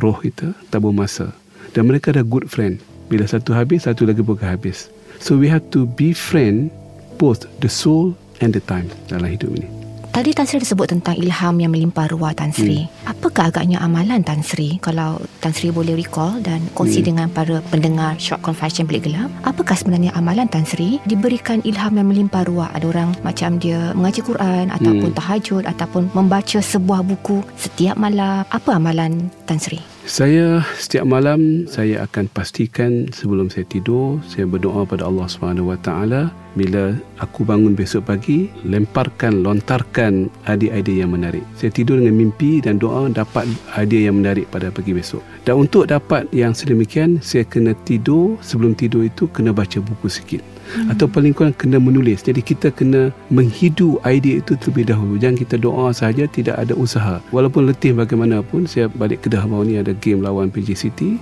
roh 0.00 0.16
kita 0.16 0.56
tabung 0.72 0.96
masa. 0.96 1.36
Dan 1.76 1.92
mereka 1.92 2.16
ada 2.16 2.24
good 2.24 2.48
friend. 2.48 2.80
Bila 3.12 3.28
satu 3.28 3.52
habis 3.52 3.84
satu 3.84 4.08
lagi 4.08 4.24
bukan 4.24 4.48
habis. 4.48 4.88
So 5.20 5.36
we 5.36 5.52
have 5.52 5.68
to 5.76 5.84
be 5.84 6.16
friend 6.16 6.72
both 7.20 7.44
the 7.60 7.68
soul 7.68 8.16
and 8.40 8.56
the 8.56 8.64
time 8.64 8.88
dalam 9.12 9.28
hidup 9.28 9.52
ini 9.52 9.85
Tadi 10.16 10.32
Tan 10.32 10.48
Sri 10.48 10.64
disebut 10.64 10.88
tentang 10.88 11.12
ilham 11.20 11.60
yang 11.60 11.68
melimpah 11.68 12.08
ruah 12.08 12.32
Tan 12.32 12.48
Sri. 12.48 12.88
Hmm. 12.88 13.12
Apakah 13.12 13.52
agaknya 13.52 13.84
amalan 13.84 14.24
Tan 14.24 14.40
Sri 14.40 14.80
kalau 14.80 15.20
Tan 15.44 15.52
Sri 15.52 15.68
boleh 15.68 15.92
recall 15.92 16.40
dan 16.40 16.64
kongsi 16.72 17.04
hmm. 17.04 17.08
dengan 17.12 17.28
para 17.28 17.60
pendengar 17.68 18.16
Short 18.16 18.40
Confession 18.40 18.88
Bilik 18.88 19.12
Gelap? 19.12 19.28
Apakah 19.44 19.76
sebenarnya 19.76 20.16
amalan 20.16 20.48
Tan 20.48 20.64
Sri 20.64 20.96
diberikan 21.04 21.60
ilham 21.68 22.00
yang 22.00 22.08
melimpah 22.08 22.48
ruah? 22.48 22.72
Ada 22.72 22.96
orang 22.96 23.12
macam 23.20 23.60
dia 23.60 23.92
mengaji 23.92 24.24
Quran 24.24 24.72
ataupun 24.72 25.12
hmm. 25.12 25.18
tahajud 25.20 25.62
ataupun 25.68 26.08
membaca 26.16 26.64
sebuah 26.64 27.04
buku 27.04 27.44
setiap 27.60 28.00
malam. 28.00 28.48
Apa 28.48 28.80
amalan 28.80 29.28
Tan 29.44 29.60
Sri? 29.60 29.95
Saya 30.06 30.62
setiap 30.78 31.02
malam 31.02 31.66
saya 31.66 32.06
akan 32.06 32.30
pastikan 32.30 33.10
sebelum 33.10 33.50
saya 33.50 33.66
tidur 33.66 34.22
saya 34.22 34.46
berdoa 34.46 34.86
pada 34.86 35.02
Allah 35.02 35.26
Subhanahu 35.26 35.74
Wa 35.74 35.82
Taala 35.82 36.30
bila 36.54 36.94
aku 37.18 37.42
bangun 37.42 37.74
besok 37.74 38.06
pagi 38.06 38.46
lemparkan 38.62 39.42
lontarkan 39.42 40.30
idea-idea 40.46 41.02
yang 41.02 41.10
menarik. 41.10 41.42
Saya 41.58 41.74
tidur 41.74 41.98
dengan 41.98 42.22
mimpi 42.22 42.62
dan 42.62 42.78
doa 42.78 43.10
dapat 43.10 43.50
idea 43.74 44.06
yang 44.06 44.22
menarik 44.22 44.46
pada 44.46 44.70
pagi 44.70 44.94
besok. 44.94 45.26
Dan 45.42 45.66
untuk 45.66 45.90
dapat 45.90 46.30
yang 46.30 46.54
sedemikian 46.54 47.18
saya 47.18 47.42
kena 47.42 47.74
tidur 47.82 48.38
sebelum 48.46 48.78
tidur 48.78 49.02
itu 49.02 49.26
kena 49.34 49.50
baca 49.50 49.82
buku 49.82 50.06
sikit 50.06 50.55
hmm. 50.74 50.92
atau 50.94 51.06
paling 51.06 51.32
kurang 51.36 51.54
kena 51.54 51.78
menulis. 51.78 52.22
Jadi 52.26 52.42
kita 52.42 52.74
kena 52.74 53.14
menghidu 53.30 54.02
idea 54.02 54.42
itu 54.42 54.58
terlebih 54.58 54.90
dahulu. 54.90 55.14
Jangan 55.16 55.36
kita 55.38 55.56
doa 55.60 55.94
saja 55.94 56.26
tidak 56.26 56.56
ada 56.58 56.74
usaha. 56.74 57.22
Walaupun 57.30 57.70
letih 57.70 57.94
bagaimanapun 57.94 58.66
saya 58.66 58.90
balik 58.90 59.26
Kedah 59.26 59.46
baru 59.46 59.64
ni 59.66 59.74
ada 59.78 59.94
game 59.96 60.22
lawan 60.22 60.52
PJ 60.52 60.78
City 60.78 61.18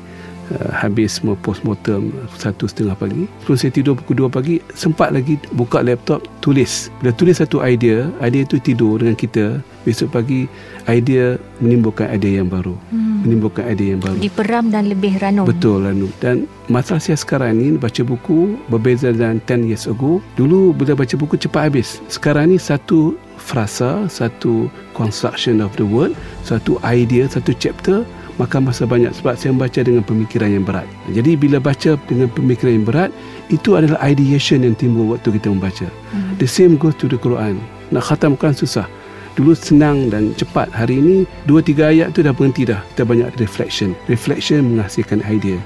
uh, 0.53 0.71
habis 0.75 1.21
semua 1.21 1.39
postmortem 1.41 2.13
satu 2.37 2.69
setengah 2.69 2.97
pagi. 2.99 3.25
Sebelum 3.45 3.57
saya 3.57 3.73
tidur 3.73 3.95
pukul 3.97 4.29
2 4.29 4.37
pagi 4.37 4.57
sempat 4.77 5.15
lagi 5.15 5.41
buka 5.55 5.81
laptop 5.81 6.25
tulis. 6.45 6.93
Bila 7.01 7.15
tulis 7.17 7.41
satu 7.41 7.65
idea 7.65 8.11
idea 8.21 8.43
itu 8.45 8.61
tidur 8.61 9.01
dengan 9.01 9.17
kita. 9.17 9.61
Besok 9.85 10.17
pagi 10.17 10.49
idea 10.89 11.37
menimbulkan 11.61 12.09
idea 12.09 12.41
yang 12.41 12.49
baru. 12.49 12.73
Hmm. 12.89 13.21
menimbulkan 13.25 13.65
idea 13.69 13.97
yang 13.97 14.03
baru. 14.05 14.21
Diperam 14.21 14.69
dan 14.69 14.93
lebih 14.93 15.17
ranum. 15.17 15.49
Betul 15.49 15.89
ranum. 15.89 16.13
Dan 16.21 16.45
masalah 16.69 17.01
saya 17.01 17.17
sekarang 17.17 17.57
ni 17.57 17.77
baca 17.81 18.05
buku 18.05 18.61
berbeza 18.69 19.13
dengan 19.13 19.41
10 19.49 19.69
years 19.69 19.89
ago. 19.89 20.21
Dulu 20.37 20.77
bila 20.77 20.93
baca 20.93 21.17
buku 21.17 21.41
cepat 21.41 21.73
habis. 21.73 22.05
Sekarang 22.13 22.53
ni 22.53 22.61
satu 22.61 23.17
frasa 23.45 24.07
satu 24.09 24.73
construction 24.97 25.61
of 25.61 25.75
the 25.77 25.85
word 25.85 26.17
satu 26.47 26.79
idea 26.87 27.29
satu 27.29 27.53
chapter 27.59 28.07
makan 28.37 28.71
masa 28.71 28.85
banyak 28.85 29.15
sebab 29.15 29.39
saya 29.39 29.55
membaca 29.55 29.81
dengan 29.81 30.03
pemikiran 30.03 30.51
yang 30.51 30.65
berat. 30.67 30.87
Jadi 31.15 31.39
bila 31.39 31.63
baca 31.63 31.95
dengan 32.11 32.29
pemikiran 32.33 32.73
yang 32.83 32.87
berat, 32.87 33.11
itu 33.51 33.79
adalah 33.79 33.99
ideation 34.03 34.67
yang 34.67 34.75
timbul 34.75 35.15
waktu 35.15 35.35
kita 35.39 35.51
membaca. 35.51 35.87
Hmm. 36.11 36.35
The 36.43 36.49
same 36.49 36.75
goes 36.75 36.99
to 36.99 37.07
the 37.07 37.19
Quran. 37.19 37.63
Nak 37.95 38.05
khatamkan 38.11 38.57
susah. 38.57 38.89
Dulu 39.35 39.55
senang 39.55 40.15
dan 40.15 40.31
cepat. 40.39 40.71
Hari 40.71 40.95
ini, 40.99 41.17
dua 41.47 41.59
tiga 41.59 41.91
ayat 41.91 42.15
tu 42.15 42.23
dah 42.23 42.31
berhenti 42.31 42.67
dah. 42.67 42.79
Kita 42.95 43.03
banyak 43.03 43.35
reflection. 43.43 43.99
Reflection 44.07 44.75
menghasilkan 44.75 45.27
idea. 45.27 45.59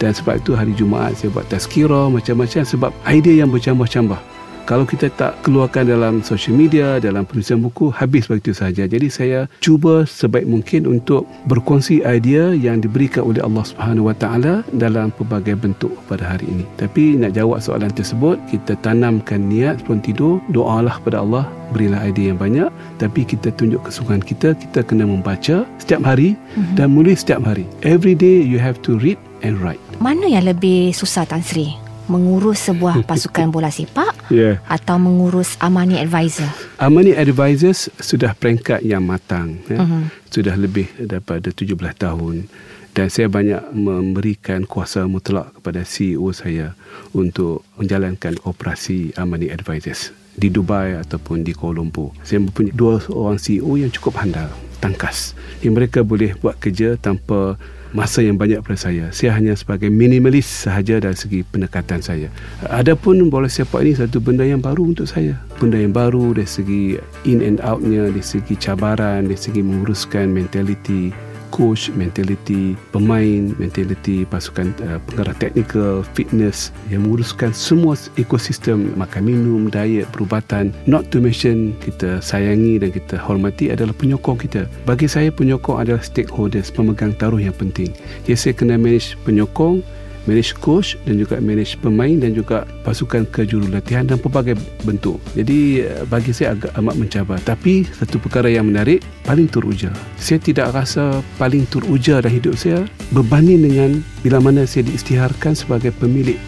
Dan 0.00 0.16
sebab 0.16 0.40
itu 0.40 0.56
hari 0.56 0.72
Jumaat 0.72 1.20
saya 1.20 1.28
buat 1.28 1.44
tazkirah 1.52 2.08
macam-macam 2.08 2.64
sebab 2.64 2.88
idea 3.04 3.44
yang 3.44 3.52
bercambah-cambah 3.52 4.29
kalau 4.70 4.86
kita 4.86 5.10
tak 5.18 5.34
keluarkan 5.42 5.90
dalam 5.90 6.22
social 6.22 6.54
media, 6.54 7.02
dalam 7.02 7.26
penulisan 7.26 7.58
buku, 7.58 7.90
habis 7.90 8.30
begitu 8.30 8.54
saja. 8.54 8.86
Jadi 8.86 9.10
saya 9.10 9.50
cuba 9.58 10.06
sebaik 10.06 10.46
mungkin 10.46 10.86
untuk 10.86 11.26
berkongsi 11.50 12.06
idea 12.06 12.54
yang 12.54 12.78
diberikan 12.78 13.26
oleh 13.26 13.42
Allah 13.42 13.66
Subhanahu 13.66 14.14
Wa 14.14 14.16
Taala 14.22 14.62
dalam 14.70 15.10
pelbagai 15.10 15.58
bentuk 15.58 15.90
pada 16.06 16.22
hari 16.22 16.46
ini. 16.46 16.62
Tapi 16.78 17.18
nak 17.18 17.34
jawab 17.34 17.58
soalan 17.58 17.90
tersebut, 17.90 18.38
kita 18.46 18.78
tanamkan 18.78 19.42
niat 19.50 19.82
sebelum 19.82 20.06
tidur, 20.06 20.38
doalah 20.54 21.02
pada 21.02 21.18
Allah 21.18 21.50
berilah 21.74 22.06
idea 22.06 22.34
yang 22.34 22.38
banyak 22.38 22.70
tapi 22.98 23.22
kita 23.22 23.54
tunjuk 23.54 23.78
kesungguhan 23.86 24.18
kita 24.18 24.58
kita 24.58 24.82
kena 24.82 25.06
membaca 25.06 25.62
setiap 25.78 26.02
hari 26.02 26.34
mm-hmm. 26.34 26.74
dan 26.74 26.90
menulis 26.90 27.22
setiap 27.22 27.46
hari 27.46 27.62
every 27.86 28.18
day 28.18 28.42
you 28.42 28.58
have 28.58 28.74
to 28.82 28.98
read 28.98 29.14
and 29.46 29.54
write 29.62 29.78
mana 30.02 30.26
yang 30.26 30.50
lebih 30.50 30.90
susah 30.90 31.22
Tan 31.22 31.46
Sri 31.46 31.89
mengurus 32.10 32.66
sebuah 32.66 33.02
pasukan 33.08 33.54
bola 33.54 33.70
sepak 33.70 34.10
yeah. 34.28 34.58
atau 34.66 34.98
mengurus 34.98 35.54
Amani 35.62 36.02
Advisor? 36.02 36.50
Amani 36.82 37.14
Advisors 37.14 37.86
sudah 38.02 38.34
peringkat 38.34 38.82
yang 38.82 39.06
matang. 39.06 39.62
Ya. 39.70 39.78
Uh-huh. 39.80 40.10
Sudah 40.26 40.58
lebih 40.58 40.90
daripada 40.98 41.54
17 41.54 41.78
tahun. 41.94 42.50
Dan 42.90 43.06
saya 43.06 43.30
banyak 43.30 43.70
memberikan 43.70 44.66
kuasa 44.66 45.06
mutlak 45.06 45.54
kepada 45.54 45.86
CEO 45.86 46.34
saya 46.34 46.74
untuk 47.14 47.62
menjalankan 47.78 48.34
operasi 48.42 49.14
Amani 49.14 49.46
Advisors 49.46 50.10
di 50.34 50.50
Dubai 50.50 50.98
ataupun 50.98 51.46
di 51.46 51.54
Kuala 51.54 51.78
Lumpur. 51.78 52.10
Saya 52.26 52.42
mempunyai 52.42 52.74
dua 52.74 52.98
orang 53.14 53.38
CEO 53.38 53.78
yang 53.78 53.94
cukup 53.94 54.18
handal, 54.18 54.50
tangkas. 54.82 55.38
Yang 55.62 55.72
mereka 55.78 56.00
boleh 56.02 56.34
buat 56.40 56.58
kerja 56.58 56.98
tanpa 56.98 57.60
masa 57.90 58.22
yang 58.22 58.38
banyak 58.38 58.62
pada 58.62 58.78
saya. 58.78 59.10
Saya 59.10 59.34
hanya 59.34 59.54
sebagai 59.58 59.90
minimalis 59.90 60.46
sahaja 60.46 61.02
dari 61.02 61.16
segi 61.16 61.40
pendekatan 61.42 62.00
saya. 62.02 62.30
Adapun 62.70 63.26
bola 63.30 63.50
sepak 63.50 63.82
ini 63.82 63.98
satu 63.98 64.22
benda 64.22 64.46
yang 64.46 64.62
baru 64.62 64.94
untuk 64.94 65.10
saya. 65.10 65.38
Benda 65.58 65.78
yang 65.78 65.94
baru 65.94 66.34
dari 66.34 66.48
segi 66.48 66.82
in 67.26 67.42
and 67.42 67.58
outnya, 67.62 68.08
dari 68.08 68.22
segi 68.22 68.54
cabaran, 68.56 69.26
dari 69.26 69.38
segi 69.38 69.60
menguruskan 69.60 70.30
mentaliti 70.30 71.29
coach, 71.50 71.90
mentality 71.92 72.78
pemain, 72.94 73.52
mentality 73.58 74.24
pasukan 74.24 74.72
uh, 74.86 75.02
penggerak 75.10 75.36
teknikal, 75.42 76.06
fitness 76.16 76.70
yang 76.88 77.04
menguruskan 77.04 77.50
semua 77.52 77.98
ekosistem 78.16 78.94
makan 78.96 79.26
minum, 79.26 79.62
diet, 79.68 80.06
perubatan. 80.14 80.72
Not 80.86 81.10
to 81.10 81.20
mention 81.20 81.76
kita 81.82 82.22
sayangi 82.22 82.80
dan 82.80 82.94
kita 82.94 83.18
hormati 83.18 83.68
adalah 83.68 83.92
penyokong 83.94 84.38
kita. 84.40 84.70
Bagi 84.86 85.10
saya 85.10 85.28
penyokong 85.34 85.82
adalah 85.82 86.00
stakeholders, 86.00 86.72
pemegang 86.72 87.12
taruh 87.18 87.42
yang 87.42 87.54
penting. 87.54 87.92
Jadi 88.24 88.38
saya 88.38 88.54
kena 88.56 88.80
manage 88.80 89.18
penyokong, 89.26 89.84
manage 90.30 90.54
coach 90.62 90.94
dan 91.02 91.18
juga 91.18 91.42
manage 91.42 91.74
pemain 91.82 92.14
dan 92.14 92.30
juga 92.30 92.62
pasukan 92.86 93.26
kejurulatihan 93.34 94.06
dan 94.06 94.22
pelbagai 94.22 94.54
bentuk. 94.86 95.18
Jadi 95.34 95.82
eh, 95.82 96.06
bagi 96.06 96.30
saya 96.30 96.54
agak 96.54 96.70
amat 96.78 96.94
mencabar. 96.94 97.38
Tapi 97.42 97.82
satu 97.90 98.22
perkara 98.22 98.46
yang 98.46 98.70
menarik, 98.70 99.02
paling 99.26 99.50
teruja. 99.50 99.90
Saya 100.14 100.38
tidak 100.38 100.70
rasa 100.70 101.18
paling 101.34 101.66
teruja 101.66 102.22
dalam 102.22 102.38
hidup 102.38 102.54
saya 102.54 102.86
berbanding 103.10 103.66
dengan 103.66 103.90
bila 104.22 104.38
mana 104.38 104.62
saya 104.62 104.86
diistiharkan 104.86 105.58
sebagai 105.58 105.90
pemilik 105.98 106.38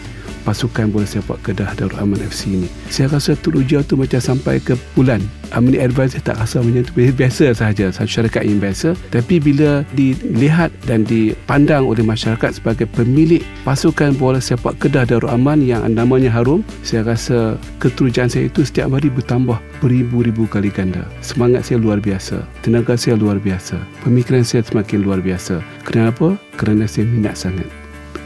pasukan 0.43 0.91
bola 0.91 1.07
sepak 1.07 1.39
Kedah 1.41 1.71
Darul 1.73 1.95
Aman 1.97 2.19
FC 2.19 2.51
ini. 2.51 2.69
Saya 2.91 3.09
rasa 3.09 3.33
teruja 3.39 3.81
tu 3.81 3.95
macam 3.95 4.19
sampai 4.19 4.59
ke 4.59 4.75
bulan. 4.93 5.23
Amni 5.55 5.77
Advisor 5.79 6.19
tak 6.19 6.37
rasa 6.37 6.59
macam 6.59 6.83
tu. 6.83 6.93
Biasa 6.93 7.55
sahaja, 7.55 7.89
satu 7.93 8.09
syarikat 8.09 8.43
yang 8.43 8.59
biasa. 8.59 8.97
Tapi 9.09 9.39
bila 9.39 9.85
dilihat 9.95 10.73
dan 10.89 11.05
dipandang 11.07 11.87
oleh 11.87 12.03
masyarakat 12.03 12.59
sebagai 12.59 12.89
pemilik 12.91 13.41
pasukan 13.63 14.13
bola 14.19 14.43
sepak 14.43 14.77
Kedah 14.83 15.07
Darul 15.07 15.31
Aman 15.31 15.63
yang 15.63 15.85
namanya 15.87 16.29
harum, 16.33 16.61
saya 16.83 17.07
rasa 17.07 17.55
keterujaan 17.79 18.27
saya 18.27 18.51
itu 18.51 18.65
setiap 18.65 18.91
hari 18.91 19.07
bertambah 19.13 19.57
beribu-ribu 19.79 20.49
kali 20.49 20.73
ganda. 20.73 21.05
Semangat 21.23 21.69
saya 21.69 21.79
luar 21.79 22.01
biasa. 22.01 22.43
Tenaga 22.65 22.97
saya 22.99 23.15
luar 23.15 23.37
biasa. 23.37 23.77
Pemikiran 24.03 24.43
saya 24.43 24.65
semakin 24.65 25.05
luar 25.05 25.21
biasa. 25.21 25.61
Kenapa? 25.85 26.35
Kerana 26.57 26.89
saya 26.89 27.05
minat 27.05 27.37
sangat 27.37 27.82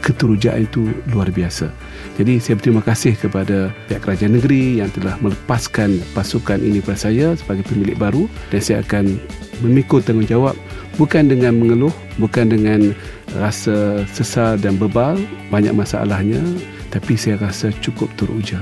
keterujaan 0.08 0.64
itu 0.64 0.88
luar 1.12 1.28
biasa. 1.28 1.68
Jadi 2.16 2.40
saya 2.40 2.56
berterima 2.56 2.80
kasih 2.80 3.12
kepada 3.20 3.68
pihak 3.92 4.00
kerajaan 4.00 4.40
negeri 4.40 4.80
yang 4.80 4.88
telah 4.96 5.20
melepaskan 5.20 6.00
pasukan 6.16 6.56
ini 6.64 6.80
kepada 6.80 7.12
saya 7.12 7.36
sebagai 7.36 7.68
pemilik 7.68 7.94
baru 8.00 8.24
dan 8.48 8.60
saya 8.64 8.80
akan 8.80 9.20
memikul 9.60 10.00
tanggungjawab 10.00 10.56
bukan 10.96 11.28
dengan 11.28 11.60
mengeluh, 11.60 11.92
bukan 12.16 12.48
dengan 12.48 12.96
rasa 13.36 14.08
sesal 14.16 14.56
dan 14.56 14.80
bebal, 14.80 15.20
banyak 15.52 15.76
masalahnya, 15.76 16.40
tapi 16.88 17.14
saya 17.14 17.36
rasa 17.38 17.68
cukup 17.84 18.08
teruja. 18.16 18.58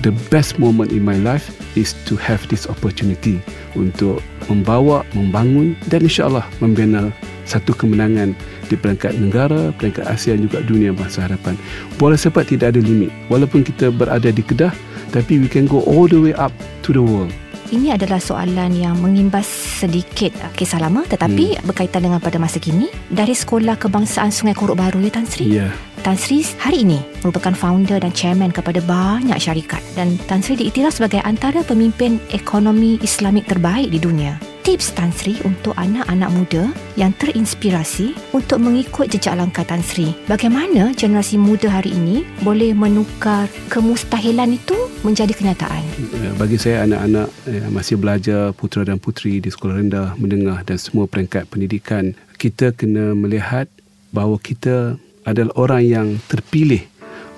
The 0.00 0.16
best 0.32 0.56
moment 0.56 0.96
in 0.96 1.04
my 1.04 1.20
life 1.20 1.52
is 1.76 1.92
to 2.08 2.16
have 2.16 2.40
this 2.48 2.64
opportunity 2.64 3.36
untuk 3.76 4.24
membawa, 4.48 5.04
membangun 5.12 5.76
dan 5.92 6.08
insyaAllah 6.08 6.48
membina 6.64 7.12
satu 7.44 7.76
kemenangan 7.76 8.32
di 8.70 8.78
peringkat 8.78 9.18
negara, 9.18 9.74
peringkat 9.74 10.06
ASEAN 10.06 10.46
juga 10.46 10.62
dunia 10.62 10.94
masa 10.94 11.26
hadapan. 11.26 11.58
Bola 11.98 12.14
sepak 12.14 12.46
tidak 12.46 12.78
ada 12.78 12.80
limit. 12.80 13.10
Walaupun 13.26 13.66
kita 13.66 13.90
berada 13.90 14.30
di 14.30 14.40
Kedah, 14.46 14.70
tapi 15.10 15.42
we 15.42 15.50
can 15.50 15.66
go 15.66 15.82
all 15.90 16.06
the 16.06 16.16
way 16.16 16.34
up 16.38 16.54
to 16.86 16.94
the 16.94 17.02
world. 17.02 17.34
Ini 17.70 17.94
adalah 17.94 18.18
soalan 18.18 18.74
yang 18.74 18.98
mengimbas 18.98 19.46
sedikit 19.46 20.34
kisah 20.58 20.82
lama 20.82 21.06
tetapi 21.06 21.54
hmm. 21.54 21.70
berkaitan 21.70 22.02
dengan 22.02 22.18
pada 22.18 22.34
masa 22.42 22.58
kini. 22.58 22.90
Dari 23.06 23.30
Sekolah 23.30 23.78
Kebangsaan 23.78 24.34
Sungai 24.34 24.58
Korok 24.58 24.74
Baru 24.74 24.98
ya 24.98 25.14
Tan 25.14 25.22
Sri? 25.22 25.46
Ya. 25.54 25.70
Tan 26.02 26.18
Sri 26.18 26.42
hari 26.58 26.82
ini 26.82 26.98
merupakan 27.22 27.54
founder 27.54 28.02
dan 28.02 28.10
chairman 28.10 28.50
kepada 28.50 28.82
banyak 28.82 29.38
syarikat 29.38 29.78
dan 29.94 30.18
Tan 30.26 30.42
Sri 30.42 30.58
diiktiraf 30.58 30.98
sebagai 30.98 31.22
antara 31.22 31.62
pemimpin 31.62 32.18
ekonomi 32.34 32.98
Islamik 33.06 33.46
terbaik 33.46 33.94
di 33.94 34.02
dunia 34.02 34.49
tips 34.60 34.92
Tan 34.92 35.08
Sri 35.10 35.40
untuk 35.48 35.72
anak-anak 35.76 36.30
muda 36.36 36.62
yang 36.94 37.16
terinspirasi 37.16 38.12
untuk 38.36 38.60
mengikut 38.60 39.08
jejak 39.08 39.36
langkah 39.36 39.64
Tan 39.64 39.80
Sri? 39.80 40.12
Bagaimana 40.28 40.92
generasi 40.92 41.40
muda 41.40 41.72
hari 41.72 41.96
ini 41.96 42.22
boleh 42.44 42.76
menukar 42.76 43.48
kemustahilan 43.72 44.56
itu 44.56 44.76
menjadi 45.00 45.32
kenyataan? 45.32 45.82
Ya, 46.20 46.30
bagi 46.36 46.60
saya 46.60 46.84
anak-anak 46.84 47.28
yang 47.48 47.72
masih 47.72 47.96
belajar 47.96 48.52
putera 48.52 48.92
dan 48.92 49.00
puteri 49.00 49.40
di 49.40 49.48
sekolah 49.48 49.80
rendah, 49.80 50.08
menengah 50.20 50.60
dan 50.68 50.76
semua 50.76 51.08
peringkat 51.08 51.48
pendidikan, 51.48 52.12
kita 52.36 52.76
kena 52.76 53.16
melihat 53.16 53.68
bahawa 54.12 54.36
kita 54.40 55.00
adalah 55.24 55.52
orang 55.56 55.82
yang 55.84 56.08
terpilih 56.28 56.84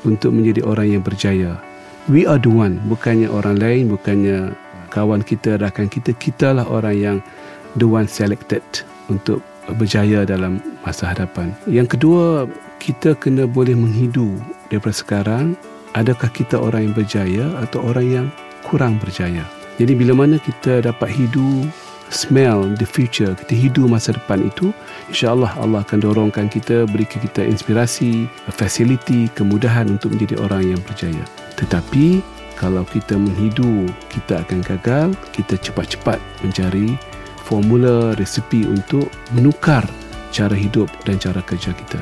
untuk 0.03 0.35
menjadi 0.35 0.67
orang 0.67 0.99
yang 0.99 1.03
berjaya. 1.03 1.59
We 2.11 2.27
are 2.27 2.43
the 2.43 2.51
one, 2.51 2.83
bukannya 2.91 3.31
orang 3.31 3.63
lain, 3.63 3.87
bukannya 3.95 4.59
kawan 4.93 5.25
kita, 5.25 5.57
rakan 5.57 5.89
kita, 5.89 6.13
kita 6.21 6.53
lah 6.53 6.69
orang 6.69 6.97
yang 7.01 7.17
the 7.81 7.89
one 7.89 8.05
selected 8.05 8.61
untuk 9.09 9.41
berjaya 9.81 10.29
dalam 10.29 10.61
masa 10.85 11.09
hadapan. 11.09 11.57
Yang 11.65 11.97
kedua, 11.97 12.45
kita 12.77 13.17
kena 13.17 13.49
boleh 13.49 13.73
menghidu 13.73 14.37
daripada 14.69 14.93
sekarang, 14.93 15.57
adakah 15.97 16.29
kita 16.29 16.61
orang 16.61 16.91
yang 16.91 16.95
berjaya 16.95 17.47
atau 17.65 17.81
orang 17.89 18.07
yang 18.07 18.27
kurang 18.69 19.01
berjaya. 19.01 19.43
Jadi 19.81 19.97
bila 19.97 20.13
mana 20.13 20.37
kita 20.37 20.85
dapat 20.85 21.09
hidu 21.09 21.65
smell 22.13 22.69
the 22.77 22.85
future, 22.85 23.33
kita 23.33 23.57
hidu 23.57 23.89
masa 23.89 24.13
depan 24.13 24.45
itu, 24.45 24.69
insya-Allah 25.09 25.57
Allah 25.57 25.81
akan 25.81 25.99
dorongkan 26.05 26.53
kita, 26.53 26.85
berikan 26.93 27.25
kita 27.25 27.41
inspirasi, 27.41 28.29
facility, 28.53 29.33
kemudahan 29.33 29.89
untuk 29.89 30.13
menjadi 30.13 30.37
orang 30.45 30.77
yang 30.77 30.81
berjaya. 30.85 31.25
Tetapi 31.57 32.21
kalau 32.63 32.87
kita 32.87 33.19
menghidu 33.19 33.91
kita 34.07 34.47
akan 34.47 34.63
gagal 34.63 35.09
kita 35.35 35.59
cepat-cepat 35.59 36.23
mencari 36.47 36.95
formula 37.43 38.15
resepi 38.15 38.63
untuk 38.63 39.11
menukar 39.35 39.83
cara 40.31 40.55
hidup 40.55 40.87
dan 41.03 41.19
cara 41.19 41.43
kerja 41.43 41.75
kita 41.75 41.99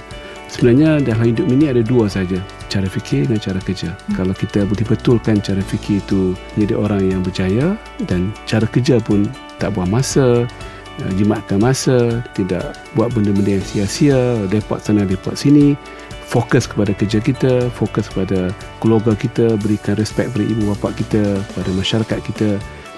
Sebenarnya 0.50 0.98
dalam 0.98 1.30
hidup 1.30 1.46
ini 1.46 1.70
ada 1.70 1.78
dua 1.78 2.10
saja 2.10 2.42
cara 2.66 2.90
fikir 2.90 3.30
dan 3.30 3.38
cara 3.38 3.62
kerja. 3.62 3.94
Hmm. 3.94 4.14
Kalau 4.18 4.34
kita 4.34 4.66
boleh 4.66 4.82
betulkan 4.82 5.38
cara 5.38 5.62
fikir 5.62 6.02
itu 6.02 6.34
menjadi 6.54 6.74
orang 6.74 7.02
yang 7.06 7.20
berjaya 7.22 7.78
dan 8.10 8.34
cara 8.50 8.66
kerja 8.66 8.98
pun 8.98 9.30
tak 9.62 9.78
buang 9.78 9.94
masa, 9.94 10.46
uh, 11.02 11.12
jimatkan 11.14 11.62
masa, 11.62 12.18
tidak 12.34 12.74
buat 12.98 13.14
benda-benda 13.14 13.62
yang 13.62 13.66
sia-sia, 13.66 14.42
repot 14.50 14.82
sana, 14.82 15.06
repot 15.06 15.38
sini, 15.38 15.78
fokus 16.30 16.70
kepada 16.70 16.94
kerja 16.94 17.18
kita, 17.18 17.66
fokus 17.74 18.06
kepada 18.06 18.54
keluarga 18.78 19.18
kita, 19.18 19.58
berikan 19.58 19.98
respect 19.98 20.30
kepada 20.30 20.46
ibu 20.46 20.62
bapa 20.70 20.94
kita, 20.94 21.22
kepada 21.50 21.70
masyarakat 21.74 22.18
kita. 22.22 22.50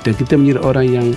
Dan 0.05 0.12
kita 0.21 0.37
menjadi 0.37 0.61
orang 0.61 0.87
yang 0.87 1.09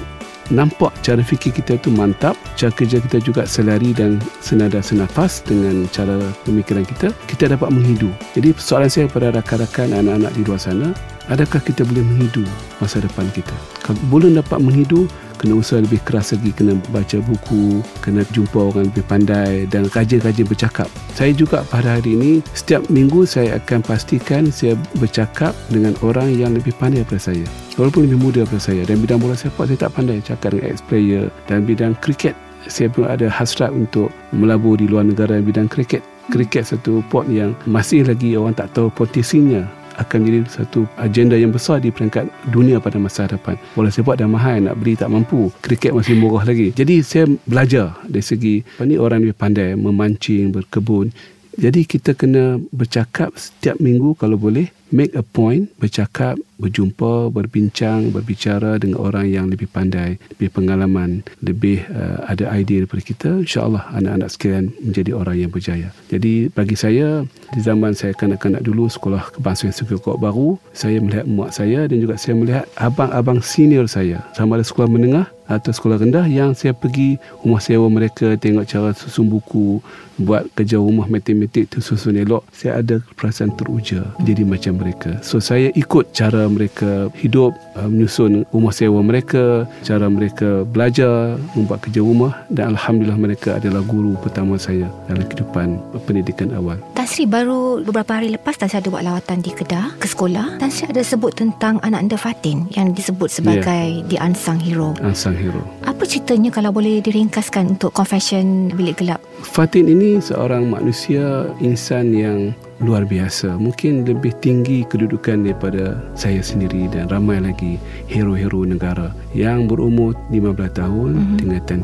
nampak 0.54 0.94
cara 1.02 1.26
fikir 1.26 1.58
kita 1.58 1.82
tu 1.82 1.90
mantap 1.90 2.38
cara 2.54 2.70
kerja 2.70 3.02
kita 3.02 3.18
juga 3.18 3.50
selari 3.50 3.98
dan 3.98 4.22
senada 4.46 4.78
senafas 4.78 5.42
dengan 5.42 5.90
cara 5.90 6.22
pemikiran 6.46 6.86
kita 6.86 7.10
kita 7.26 7.58
dapat 7.58 7.74
menghidu. 7.74 8.14
Jadi 8.38 8.54
soalan 8.62 8.86
saya 8.86 9.10
kepada 9.10 9.34
rakan-rakan 9.34 9.98
anak-anak 9.98 10.32
di 10.38 10.42
luar 10.46 10.62
sana 10.62 10.94
adakah 11.34 11.58
kita 11.62 11.82
boleh 11.82 12.06
menghidu 12.06 12.46
masa 12.78 13.02
depan 13.02 13.26
kita? 13.34 13.54
Kalau 13.82 13.98
boleh 14.14 14.38
dapat 14.38 14.62
menghidu 14.62 15.10
kena 15.46 15.62
usaha 15.62 15.78
lebih 15.78 16.02
keras 16.02 16.34
lagi 16.34 16.50
kena 16.58 16.74
baca 16.90 17.22
buku 17.22 17.86
kena 18.02 18.26
jumpa 18.34 18.74
orang 18.74 18.90
lebih 18.90 19.06
pandai 19.06 19.70
dan 19.70 19.86
rajin-rajin 19.94 20.50
bercakap. 20.50 20.90
Saya 21.14 21.38
juga 21.38 21.62
pada 21.70 22.02
hari 22.02 22.18
ini 22.18 22.42
setiap 22.58 22.82
minggu 22.90 23.30
saya 23.30 23.62
akan 23.62 23.86
pastikan 23.86 24.50
saya 24.50 24.74
bercakap 24.98 25.54
dengan 25.70 25.94
orang 26.02 26.34
yang 26.34 26.58
lebih 26.58 26.74
pandai 26.82 27.06
daripada 27.06 27.30
saya. 27.30 27.46
Walaupun 27.78 28.10
lebih 28.10 28.18
muda 28.18 28.42
daripada 28.42 28.74
saya. 28.74 28.82
Dan 28.90 29.06
bidang 29.06 29.22
bola 29.22 29.38
sepak 29.38 29.70
saya 29.70 29.78
tak 29.86 29.94
pandai 29.94 30.18
cakap 30.26 30.58
dengan 30.58 30.74
ex-player 30.74 31.30
dan 31.46 31.62
bidang 31.62 31.94
kriket 32.02 32.34
saya 32.66 32.90
pun 32.90 33.06
ada 33.06 33.30
hasrat 33.30 33.70
untuk 33.70 34.10
melabur 34.34 34.74
di 34.74 34.90
luar 34.90 35.06
negara 35.06 35.38
bidang 35.38 35.70
kriket 35.70 36.02
kriket 36.34 36.66
satu 36.66 37.06
pot 37.14 37.30
yang 37.30 37.54
masih 37.70 38.02
lagi 38.02 38.34
orang 38.34 38.58
tak 38.58 38.74
tahu 38.74 38.90
potensinya 38.90 39.62
akan 40.02 40.18
menjadi 40.24 40.64
satu 40.64 40.88
agenda 41.00 41.36
yang 41.36 41.52
besar 41.52 41.80
di 41.80 41.92
peringkat 41.92 42.28
dunia 42.52 42.80
pada 42.84 43.00
masa 43.00 43.28
hadapan. 43.28 43.56
Bola 43.74 43.92
sepak 43.92 44.20
dah 44.20 44.28
mahal 44.28 44.66
nak 44.66 44.76
beli 44.80 44.96
tak 44.96 45.12
mampu. 45.12 45.52
Kriket 45.64 45.96
masih 45.96 46.16
murah 46.20 46.44
lagi. 46.44 46.72
Jadi 46.76 47.02
saya 47.02 47.26
belajar 47.48 47.96
dari 48.08 48.26
segi 48.26 48.56
apa 48.78 48.84
ni 48.88 48.96
orang 49.00 49.24
lebih 49.24 49.38
pandai 49.38 49.74
memancing, 49.78 50.52
berkebun. 50.52 51.12
Jadi 51.56 51.88
kita 51.88 52.12
kena 52.12 52.60
bercakap 52.76 53.32
setiap 53.40 53.80
minggu 53.80 54.20
kalau 54.20 54.36
boleh 54.36 54.68
make 54.92 55.16
a 55.16 55.24
point 55.24 55.72
bercakap 55.80 56.36
berjumpa 56.56 57.34
berbincang 57.34 58.16
berbicara 58.16 58.80
dengan 58.80 59.04
orang 59.04 59.28
yang 59.28 59.52
lebih 59.52 59.68
pandai 59.68 60.16
lebih 60.36 60.50
pengalaman 60.52 61.26
lebih 61.44 61.84
uh, 61.92 62.24
ada 62.32 62.52
idea 62.56 62.84
daripada 62.84 63.04
kita 63.04 63.30
insyaallah 63.44 63.84
anak-anak 63.92 64.30
sekalian 64.32 64.66
menjadi 64.80 65.12
orang 65.16 65.36
yang 65.36 65.52
berjaya. 65.52 65.90
Jadi 66.08 66.48
bagi 66.54 66.78
saya 66.80 67.28
di 67.52 67.60
zaman 67.60 67.92
saya 67.92 68.16
kanak-kanak 68.16 68.64
dulu 68.64 68.88
sekolah 68.88 69.36
kebangsaan 69.36 69.74
Kok 69.96 70.20
Baru 70.22 70.60
saya 70.76 71.00
melihat 71.02 71.26
mak 71.26 71.56
saya 71.56 71.88
dan 71.88 71.98
juga 71.98 72.20
saya 72.20 72.36
melihat 72.38 72.66
abang-abang 72.78 73.40
senior 73.40 73.88
saya. 73.90 74.22
Sama 74.36 74.60
ada 74.60 74.66
sekolah 74.66 74.92
menengah 74.92 75.28
atau 75.46 75.70
sekolah 75.70 76.02
rendah 76.02 76.26
yang 76.26 76.58
saya 76.58 76.74
pergi 76.74 77.22
rumah 77.46 77.62
sewa 77.62 77.86
mereka 77.86 78.34
tengok 78.34 78.66
cara 78.66 78.90
susun 78.98 79.30
buku 79.30 79.78
buat 80.18 80.50
kerja 80.58 80.82
rumah 80.82 81.06
matematik 81.06 81.70
tu 81.70 81.84
susun 81.84 82.18
elok. 82.18 82.42
Saya 82.50 82.82
ada 82.82 82.98
perasaan 83.14 83.54
teruja 83.54 84.02
jadi 84.26 84.42
macam 84.42 84.82
mereka. 84.82 85.22
So 85.22 85.38
saya 85.38 85.70
ikut 85.78 86.18
cara 86.18 86.45
mereka 86.48 87.10
hidup 87.18 87.56
uh, 87.78 87.88
menyusun 87.88 88.46
rumah 88.50 88.74
sewa 88.74 89.00
mereka 89.02 89.70
cara 89.86 90.08
mereka 90.10 90.66
belajar 90.66 91.38
membuat 91.54 91.86
kerja 91.86 92.02
rumah 92.02 92.34
dan 92.52 92.74
Alhamdulillah 92.76 93.20
mereka 93.20 93.58
adalah 93.58 93.82
guru 93.86 94.18
pertama 94.20 94.58
saya 94.60 94.90
dalam 95.08 95.26
kehidupan 95.28 95.78
pendidikan 96.06 96.52
awal 96.56 96.80
Tan 96.98 97.08
Sri 97.08 97.30
baru 97.30 97.82
beberapa 97.84 98.18
hari 98.18 98.34
lepas 98.34 98.58
Tan 98.58 98.70
Sri 98.72 98.82
ada 98.82 98.90
buat 98.90 99.04
lawatan 99.06 99.42
di 99.46 99.52
Kedah 99.54 99.98
ke 100.02 100.08
sekolah 100.10 100.60
Tan 100.60 100.72
Sri 100.72 100.90
ada 100.90 101.02
sebut 101.06 101.36
tentang 101.38 101.78
anak 101.86 102.00
anda 102.10 102.18
Fatin 102.18 102.68
yang 102.74 102.92
disebut 102.96 103.30
sebagai 103.30 104.02
yeah. 104.02 104.08
the 104.10 104.18
unsung 104.22 104.58
hero 104.58 104.96
unsung 105.02 105.36
hero. 105.38 105.62
Apa 105.86 106.04
ceritanya 106.08 106.50
kalau 106.50 106.74
boleh 106.74 107.00
diringkaskan 107.00 107.78
untuk 107.78 107.94
confession 107.94 108.74
bilik 108.74 109.00
gelap? 109.00 109.22
Fatin 109.46 109.86
ini 109.86 110.18
seorang 110.18 110.66
manusia 110.74 111.46
insan 111.62 112.12
yang 112.18 112.52
luar 112.82 113.06
biasa. 113.06 113.56
Mungkin 113.56 114.04
lebih 114.04 114.34
tinggi 114.42 114.84
kedudukan 114.90 115.46
daripada 115.46 116.02
saya 116.18 116.42
sendiri 116.42 116.90
dan 116.90 117.08
ramai 117.08 117.40
lagi 117.40 117.78
hero-hero 118.10 118.66
negara 118.66 119.14
yang 119.38 119.70
berumur 119.70 120.18
15 120.34 120.76
tahun 120.76 121.12
mm-hmm. 121.16 121.38
tingkatan 121.40 121.82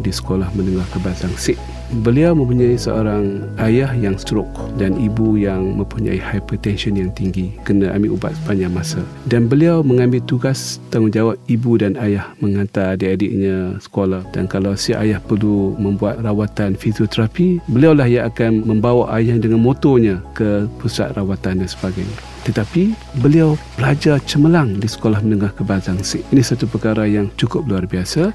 3 0.00 0.02
di 0.02 0.10
sekolah 0.10 0.48
menengah 0.56 0.86
kebangsaan 0.90 1.36
Sik 1.38 1.77
Beliau 1.88 2.36
mempunyai 2.36 2.76
seorang 2.76 3.48
ayah 3.64 3.88
yang 3.96 4.20
stroke 4.20 4.52
dan 4.76 5.00
ibu 5.00 5.40
yang 5.40 5.72
mempunyai 5.72 6.20
hypertension 6.20 6.92
yang 6.92 7.08
tinggi 7.16 7.56
kena 7.64 7.96
ambil 7.96 8.12
ubat 8.20 8.36
sepanjang 8.44 8.76
masa. 8.76 9.00
Dan 9.24 9.48
beliau 9.48 9.80
mengambil 9.80 10.20
tugas 10.28 10.84
tanggungjawab 10.92 11.40
ibu 11.48 11.80
dan 11.80 11.96
ayah 11.96 12.28
mengantar 12.44 12.92
adik-adiknya 12.92 13.80
sekolah. 13.80 14.20
Dan 14.36 14.44
kalau 14.44 14.76
si 14.76 14.92
ayah 14.92 15.16
perlu 15.16 15.80
membuat 15.80 16.20
rawatan 16.20 16.76
fisioterapi 16.76 17.64
beliaulah 17.72 18.04
yang 18.04 18.28
akan 18.28 18.68
membawa 18.68 19.08
ayah 19.16 19.40
dengan 19.40 19.64
motornya 19.64 20.20
ke 20.36 20.68
pusat 20.84 21.16
rawatan 21.16 21.64
dan 21.64 21.68
sebagainya. 21.72 22.20
Tetapi 22.44 22.92
beliau 23.24 23.56
belajar 23.80 24.20
cemerlang 24.28 24.76
di 24.76 24.88
sekolah 24.88 25.24
menengah 25.24 25.56
kebangsaan 25.56 26.00
Ini 26.04 26.40
satu 26.44 26.68
perkara 26.68 27.08
yang 27.08 27.32
cukup 27.36 27.64
luar 27.64 27.88
biasa 27.88 28.32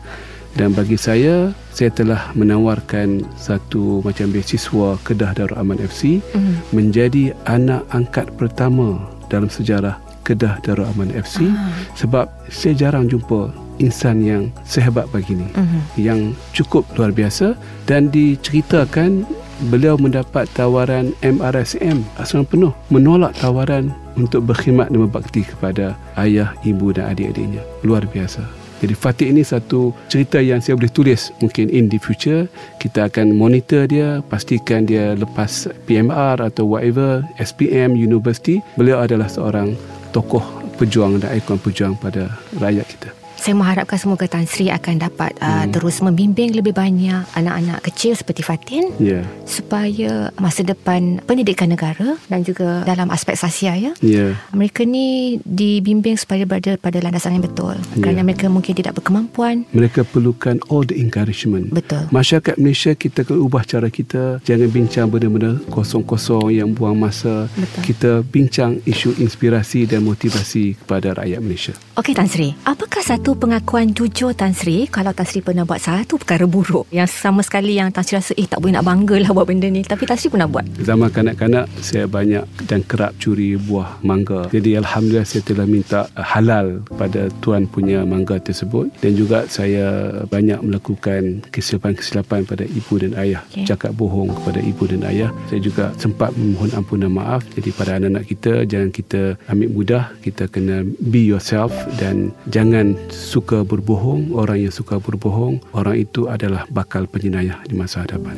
dan 0.53 0.73
bagi 0.73 0.97
saya 0.97 1.49
saya 1.73 1.89
telah 1.89 2.29
menawarkan 2.37 3.25
satu 3.33 4.05
macam 4.05 4.29
beasiswa 4.29 4.97
Kedah 5.01 5.33
Darul 5.33 5.57
Aman 5.57 5.81
FC 5.81 6.21
mm. 6.21 6.73
menjadi 6.73 7.33
anak 7.49 7.81
angkat 7.89 8.29
pertama 8.37 9.01
dalam 9.33 9.49
sejarah 9.49 9.97
Kedah 10.21 10.61
Darul 10.61 10.85
Aman 10.93 11.09
FC 11.09 11.49
ah. 11.49 11.73
sebab 11.97 12.29
saya 12.53 12.77
jarang 12.77 13.09
jumpa 13.09 13.49
insan 13.81 14.21
yang 14.21 14.53
sehebat 14.69 15.09
begini 15.09 15.49
mm-hmm. 15.49 15.81
yang 15.97 16.37
cukup 16.53 16.85
luar 16.93 17.09
biasa 17.09 17.57
dan 17.89 18.13
diceritakan 18.13 19.25
beliau 19.73 19.97
mendapat 19.97 20.45
tawaran 20.53 21.17
MRSM 21.25 22.05
asal 22.21 22.45
penuh 22.45 22.73
menolak 22.93 23.33
tawaran 23.41 23.89
untuk 24.13 24.45
berkhidmat 24.45 24.93
dan 24.93 25.09
berbakti 25.09 25.41
kepada 25.41 25.97
ayah, 26.21 26.53
ibu 26.61 26.93
dan 26.93 27.09
adik-adiknya 27.17 27.65
luar 27.81 28.05
biasa 28.05 28.62
jadi 28.83 28.99
Fatih 28.99 29.31
ini 29.31 29.47
satu 29.47 29.95
cerita 30.11 30.43
yang 30.43 30.59
saya 30.59 30.75
boleh 30.75 30.91
tulis 30.91 31.31
mungkin 31.39 31.71
in 31.71 31.87
the 31.87 31.95
future 31.95 32.51
kita 32.83 33.07
akan 33.07 33.31
monitor 33.31 33.87
dia 33.87 34.19
pastikan 34.27 34.83
dia 34.83 35.15
lepas 35.15 35.71
PMR 35.87 36.43
atau 36.43 36.67
whatever 36.67 37.23
SPM 37.39 37.95
university 37.95 38.59
beliau 38.75 38.99
adalah 38.99 39.31
seorang 39.31 39.79
tokoh 40.11 40.43
pejuang 40.75 41.23
dan 41.23 41.39
ikon 41.39 41.63
pejuang 41.63 41.95
pada 41.95 42.27
rakyat 42.59 42.85
kita. 42.91 43.22
Saya 43.43 43.59
mengharapkan 43.59 43.99
semoga 43.99 44.23
Tan 44.23 44.47
Sri 44.47 44.71
akan 44.71 45.03
dapat 45.03 45.35
uh, 45.43 45.67
hmm. 45.67 45.75
terus 45.75 45.99
membimbing 45.99 46.55
lebih 46.55 46.71
banyak 46.71 47.27
anak-anak 47.35 47.83
kecil 47.83 48.15
seperti 48.15 48.39
Fatin 48.39 48.95
yeah. 49.03 49.27
supaya 49.43 50.31
masa 50.39 50.63
depan 50.63 51.19
pendidikan 51.27 51.67
negara 51.67 52.15
dan 52.31 52.47
juga 52.47 52.87
dalam 52.87 53.11
aspek 53.11 53.35
sosial 53.35 53.75
ya. 53.75 53.91
Yeah. 53.99 54.39
Mereka 54.55 54.87
ni 54.87 55.43
dibimbing 55.43 56.15
supaya 56.15 56.47
berada 56.47 56.79
pada 56.79 57.03
landasan 57.03 57.35
yang 57.35 57.43
betul 57.43 57.75
yeah. 57.75 57.99
kerana 57.99 58.23
mereka 58.23 58.47
mungkin 58.47 58.79
tidak 58.79 58.95
berkemampuan. 59.03 59.67
Mereka 59.75 60.07
perlukan 60.07 60.63
all 60.71 60.87
the 60.87 60.95
encouragement. 60.95 61.75
Betul. 61.75 62.07
Masyarakat 62.15 62.55
Malaysia 62.55 62.95
kita 62.95 63.27
kena 63.27 63.43
ubah 63.43 63.67
cara 63.67 63.91
kita 63.91 64.39
jangan 64.47 64.71
bincang 64.71 65.11
benda-benda 65.11 65.59
kosong-kosong 65.67 66.47
yang 66.47 66.71
buang 66.71 66.95
masa. 66.95 67.51
Betul. 67.59 67.91
Kita 67.91 68.11
bincang 68.23 68.79
isu 68.87 69.19
inspirasi 69.19 69.83
dan 69.83 70.07
motivasi 70.07 70.79
kepada 70.79 71.19
rakyat 71.19 71.43
Malaysia. 71.43 71.75
Okey 71.99 72.15
Tan 72.15 72.31
Sri, 72.31 72.55
apakah 72.63 73.03
satu 73.03 73.32
pengakuan 73.37 73.91
jujur 73.91 74.33
Tan 74.33 74.53
Sri 74.55 74.89
kalau 74.89 75.13
Tan 75.13 75.27
Sri 75.27 75.43
pernah 75.43 75.67
buat 75.67 75.81
satu 75.81 76.17
perkara 76.17 76.45
buruk. 76.47 76.89
Yang 76.89 77.13
sama 77.19 77.41
sekali 77.45 77.77
yang 77.77 77.93
Tan 77.93 78.05
Sri 78.05 78.17
rasa 78.17 78.33
eh 78.37 78.47
tak 78.47 78.61
boleh 78.61 78.79
nak 78.79 78.85
bangga 78.85 79.15
lah 79.21 79.29
buat 79.35 79.45
benda 79.49 79.67
ni. 79.69 79.85
Tapi 79.85 80.03
Tan 80.07 80.17
Sri 80.17 80.31
pernah 80.31 80.49
buat. 80.49 80.65
Zaman 80.81 81.09
kanak-kanak 81.11 81.69
saya 81.83 82.05
banyak 82.09 82.45
dan 82.69 82.81
kerap 82.85 83.15
curi 83.21 83.59
buah 83.59 83.99
mangga. 84.01 84.49
Jadi 84.49 84.79
Alhamdulillah 84.79 85.27
saya 85.27 85.41
telah 85.45 85.65
minta 85.67 86.07
halal 86.15 86.81
pada 86.97 87.29
tuan 87.43 87.69
punya 87.69 88.01
mangga 88.07 88.39
tersebut. 88.39 88.89
Dan 89.01 89.17
juga 89.19 89.45
saya 89.51 90.09
banyak 90.27 90.63
melakukan 90.63 91.43
kesilapan-kesilapan 91.53 92.47
pada 92.47 92.63
ibu 92.65 92.93
dan 92.99 93.13
ayah. 93.19 93.41
Okay. 93.53 93.69
cakap 93.69 93.93
bohong 93.95 94.33
kepada 94.41 94.59
ibu 94.61 94.83
dan 94.89 95.01
ayah. 95.07 95.29
Saya 95.49 95.59
juga 95.61 95.93
sempat 96.01 96.33
memohon 96.35 96.71
ampunan 96.73 97.11
maaf. 97.13 97.45
Jadi 97.53 97.69
pada 97.73 97.97
anak-anak 97.97 98.25
kita 98.27 98.51
jangan 98.65 98.89
kita 98.89 99.21
ambil 99.47 99.69
mudah. 99.69 100.03
Kita 100.21 100.49
kena 100.49 100.85
be 100.85 101.23
yourself 101.23 101.71
dan 101.97 102.33
jangan 102.49 102.95
suka 103.23 103.63
berbohong, 103.63 104.35
orang 104.35 104.67
yang 104.67 104.73
suka 104.75 104.99
berbohong, 104.99 105.63
orang 105.71 106.03
itu 106.03 106.27
adalah 106.27 106.67
bakal 106.67 107.07
penyenayah 107.07 107.63
di 107.63 107.73
masa 107.73 108.03
hadapan. 108.03 108.35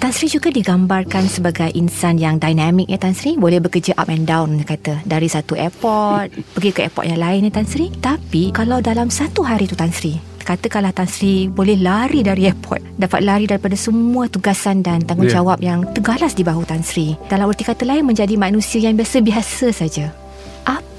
Tan 0.00 0.16
Sri 0.16 0.32
juga 0.32 0.48
digambarkan 0.48 1.28
sebagai 1.28 1.68
insan 1.76 2.16
yang 2.16 2.40
dinamik 2.40 2.88
ya 2.88 2.96
Tan 2.96 3.12
Sri 3.12 3.36
boleh 3.36 3.60
bekerja 3.60 3.92
up 4.00 4.08
and 4.08 4.24
down 4.24 4.64
kata 4.64 5.04
dari 5.04 5.28
satu 5.28 5.52
airport 5.52 6.32
pergi 6.56 6.72
ke 6.72 6.88
airport 6.88 7.04
yang 7.04 7.20
lain 7.20 7.44
ya 7.44 7.52
Tan 7.52 7.68
Sri 7.68 7.92
tapi 8.00 8.48
kalau 8.48 8.80
dalam 8.80 9.12
satu 9.12 9.44
hari 9.44 9.68
tu 9.68 9.76
Tan 9.76 9.92
Sri 9.92 10.30
Katakanlah 10.40 10.96
Tan 10.96 11.06
Sri 11.06 11.46
boleh 11.46 11.76
lari 11.78 12.24
dari 12.24 12.48
airport, 12.48 12.96
dapat 12.96 13.20
lari 13.22 13.44
daripada 13.44 13.76
semua 13.76 14.26
tugasan 14.26 14.80
dan 14.80 15.04
tanggungjawab 15.04 15.60
yeah. 15.60 15.76
yang 15.76 15.86
tergalas 15.92 16.32
di 16.34 16.42
bahu 16.42 16.64
Tan 16.64 16.80
Sri. 16.80 17.14
Dalam 17.28 17.46
erti 17.52 17.62
kata 17.62 17.84
lain 17.84 18.08
menjadi 18.08 18.34
manusia 18.40 18.82
yang 18.82 18.96
biasa-biasa 18.96 19.70
saja. 19.70 20.10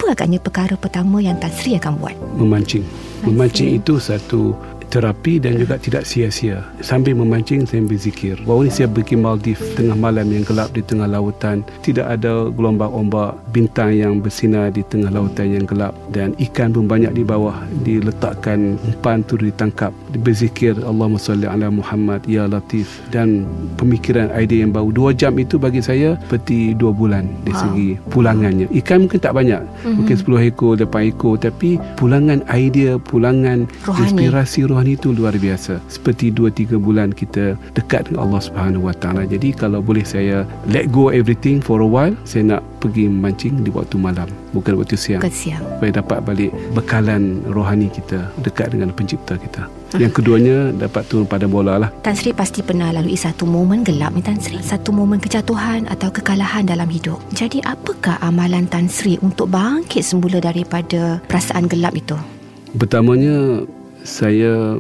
Apa 0.02 0.18
agaknya 0.18 0.42
perkara 0.42 0.74
pertama 0.74 1.22
yang 1.22 1.38
Tan 1.38 1.54
Sri 1.54 1.78
akan 1.78 2.02
buat? 2.02 2.18
Memancing. 2.34 2.82
Memancing 3.22 3.78
itu 3.78 4.02
satu 4.02 4.58
terapi 4.92 5.40
dan 5.40 5.56
juga 5.56 5.80
tidak 5.80 6.04
sia-sia. 6.04 6.60
Sambil 6.84 7.16
memancing, 7.16 7.64
saya 7.64 7.80
berzikir. 7.88 8.36
Ini 8.44 8.68
saya 8.68 8.92
pergi 8.92 9.16
Maldives 9.16 9.64
tengah 9.80 9.96
malam 9.96 10.28
yang 10.28 10.44
gelap 10.44 10.76
di 10.76 10.84
tengah 10.84 11.08
lautan. 11.08 11.64
Tidak 11.82 12.04
ada 12.04 12.52
gelombang 12.52 12.92
ombak, 12.92 13.40
bintang 13.56 13.96
yang 13.96 14.20
bersinar 14.20 14.76
di 14.76 14.84
tengah 14.92 15.08
lautan 15.08 15.56
yang 15.56 15.64
gelap 15.64 15.96
dan 16.12 16.36
ikan 16.38 16.76
pun 16.76 16.86
banyak 16.92 17.16
di 17.16 17.24
bawah 17.24 17.56
diletakkan 17.88 18.76
umpan 18.84 19.24
tu 19.24 19.40
ditangkap. 19.40 19.96
Berzikir 20.22 20.76
Allahumma 20.84 21.18
salli 21.18 21.48
ala 21.48 21.72
Muhammad 21.72 22.28
ya 22.28 22.52
Latif 22.52 23.00
dan 23.16 23.48
pemikiran 23.80 24.28
idea 24.36 24.68
yang 24.68 24.76
baru. 24.76 24.92
Dua 24.92 25.10
jam 25.16 25.40
itu 25.40 25.56
bagi 25.56 25.80
saya 25.80 26.20
seperti 26.28 26.76
dua 26.76 26.92
bulan 26.92 27.32
di 27.48 27.54
segi 27.56 27.90
pulangannya. 28.12 28.68
Ikan 28.76 29.08
mungkin 29.08 29.24
tak 29.24 29.38
banyak. 29.38 29.62
Mm-hmm. 29.64 29.96
Mungkin 30.02 30.16
10 30.18 30.50
ekor, 30.52 30.74
8 30.82 31.12
ekor 31.14 31.36
tapi 31.40 31.78
pulangan 31.96 32.44
idea, 32.52 32.98
pulangan 33.00 33.70
Rohani. 33.86 34.02
inspirasi 34.04 34.66
rohani 34.66 34.81
Tuhan 34.82 34.98
itu 34.98 35.14
luar 35.14 35.38
biasa. 35.38 35.78
Seperti 35.94 36.34
2-3 36.34 36.82
bulan 36.82 37.14
kita 37.14 37.54
dekat 37.78 38.10
dengan 38.10 38.26
Allah 38.26 38.42
Subhanahu 38.42 38.90
Wa 38.90 38.98
Taala. 38.98 39.30
Jadi 39.30 39.54
kalau 39.54 39.78
boleh 39.78 40.02
saya 40.02 40.42
let 40.74 40.90
go 40.90 41.14
everything 41.14 41.62
for 41.62 41.86
a 41.86 41.86
while, 41.86 42.18
saya 42.26 42.58
nak 42.58 42.66
pergi 42.82 43.06
memancing 43.06 43.62
di 43.62 43.70
waktu 43.70 44.02
malam, 44.02 44.26
bukan 44.58 44.82
waktu 44.82 44.98
siang. 44.98 45.22
Bukan 45.22 45.30
siang. 45.30 45.62
Supaya 45.62 46.02
dapat 46.02 46.26
balik 46.26 46.50
bekalan 46.74 47.46
rohani 47.54 47.94
kita 47.94 48.34
dekat 48.42 48.74
dengan 48.74 48.90
pencipta 48.90 49.38
kita. 49.38 49.70
Yang 50.02 50.18
keduanya 50.18 50.74
dapat 50.74 51.06
turun 51.06 51.30
pada 51.30 51.46
bola 51.46 51.78
lah. 51.78 51.94
Tan 52.02 52.18
Sri 52.18 52.34
pasti 52.34 52.66
pernah 52.66 52.90
lalui 52.90 53.14
satu 53.14 53.46
momen 53.46 53.86
gelap 53.86 54.18
ni 54.18 54.26
Tan 54.26 54.42
Sri. 54.42 54.66
Satu 54.66 54.90
momen 54.90 55.22
kejatuhan 55.22 55.86
atau 55.94 56.10
kekalahan 56.10 56.66
dalam 56.66 56.90
hidup. 56.90 57.22
Jadi 57.38 57.62
apakah 57.70 58.18
amalan 58.26 58.66
Tan 58.66 58.90
Sri 58.90 59.22
untuk 59.22 59.54
bangkit 59.54 60.02
semula 60.02 60.42
daripada 60.42 61.22
perasaan 61.30 61.70
gelap 61.70 61.94
itu? 61.94 62.18
Pertamanya 62.74 63.62
saya 64.02 64.78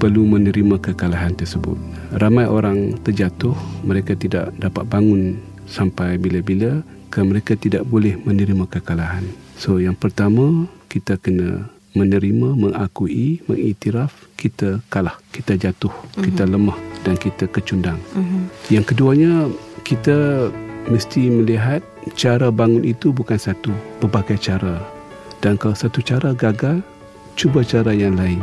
perlu 0.00 0.24
menerima 0.24 0.80
kekalahan 0.80 1.36
tersebut. 1.36 1.76
Ramai 2.16 2.48
orang 2.48 2.96
terjatuh, 3.04 3.56
mereka 3.84 4.16
tidak 4.16 4.52
dapat 4.60 4.88
bangun 4.88 5.40
sampai 5.68 6.20
bila-bila 6.20 6.84
kerana 7.12 7.36
mereka 7.36 7.52
tidak 7.56 7.84
boleh 7.88 8.16
menerima 8.24 8.64
kekalahan. 8.68 9.24
So 9.60 9.76
yang 9.76 9.96
pertama, 9.96 10.68
kita 10.88 11.20
kena 11.20 11.68
menerima, 11.92 12.56
mengakui, 12.56 13.44
mengiktiraf 13.48 14.12
kita 14.40 14.80
kalah, 14.88 15.20
kita 15.30 15.60
jatuh, 15.60 15.92
mm-hmm. 15.92 16.24
kita 16.24 16.44
lemah 16.48 16.78
dan 17.04 17.14
kita 17.20 17.44
kecundang. 17.52 18.00
Mm-hmm. 18.16 18.42
Yang 18.72 18.84
keduanya, 18.92 19.32
kita 19.84 20.48
mesti 20.88 21.30
melihat 21.30 21.84
cara 22.16 22.48
bangun 22.50 22.82
itu 22.82 23.12
bukan 23.12 23.36
satu, 23.38 23.70
berbagai 24.00 24.40
cara. 24.40 24.80
Dan 25.44 25.60
kalau 25.60 25.76
satu 25.76 26.00
cara 26.02 26.32
gagal, 26.32 26.80
cuba 27.36 27.62
cara 27.62 27.92
yang 27.92 28.16
lain. 28.16 28.40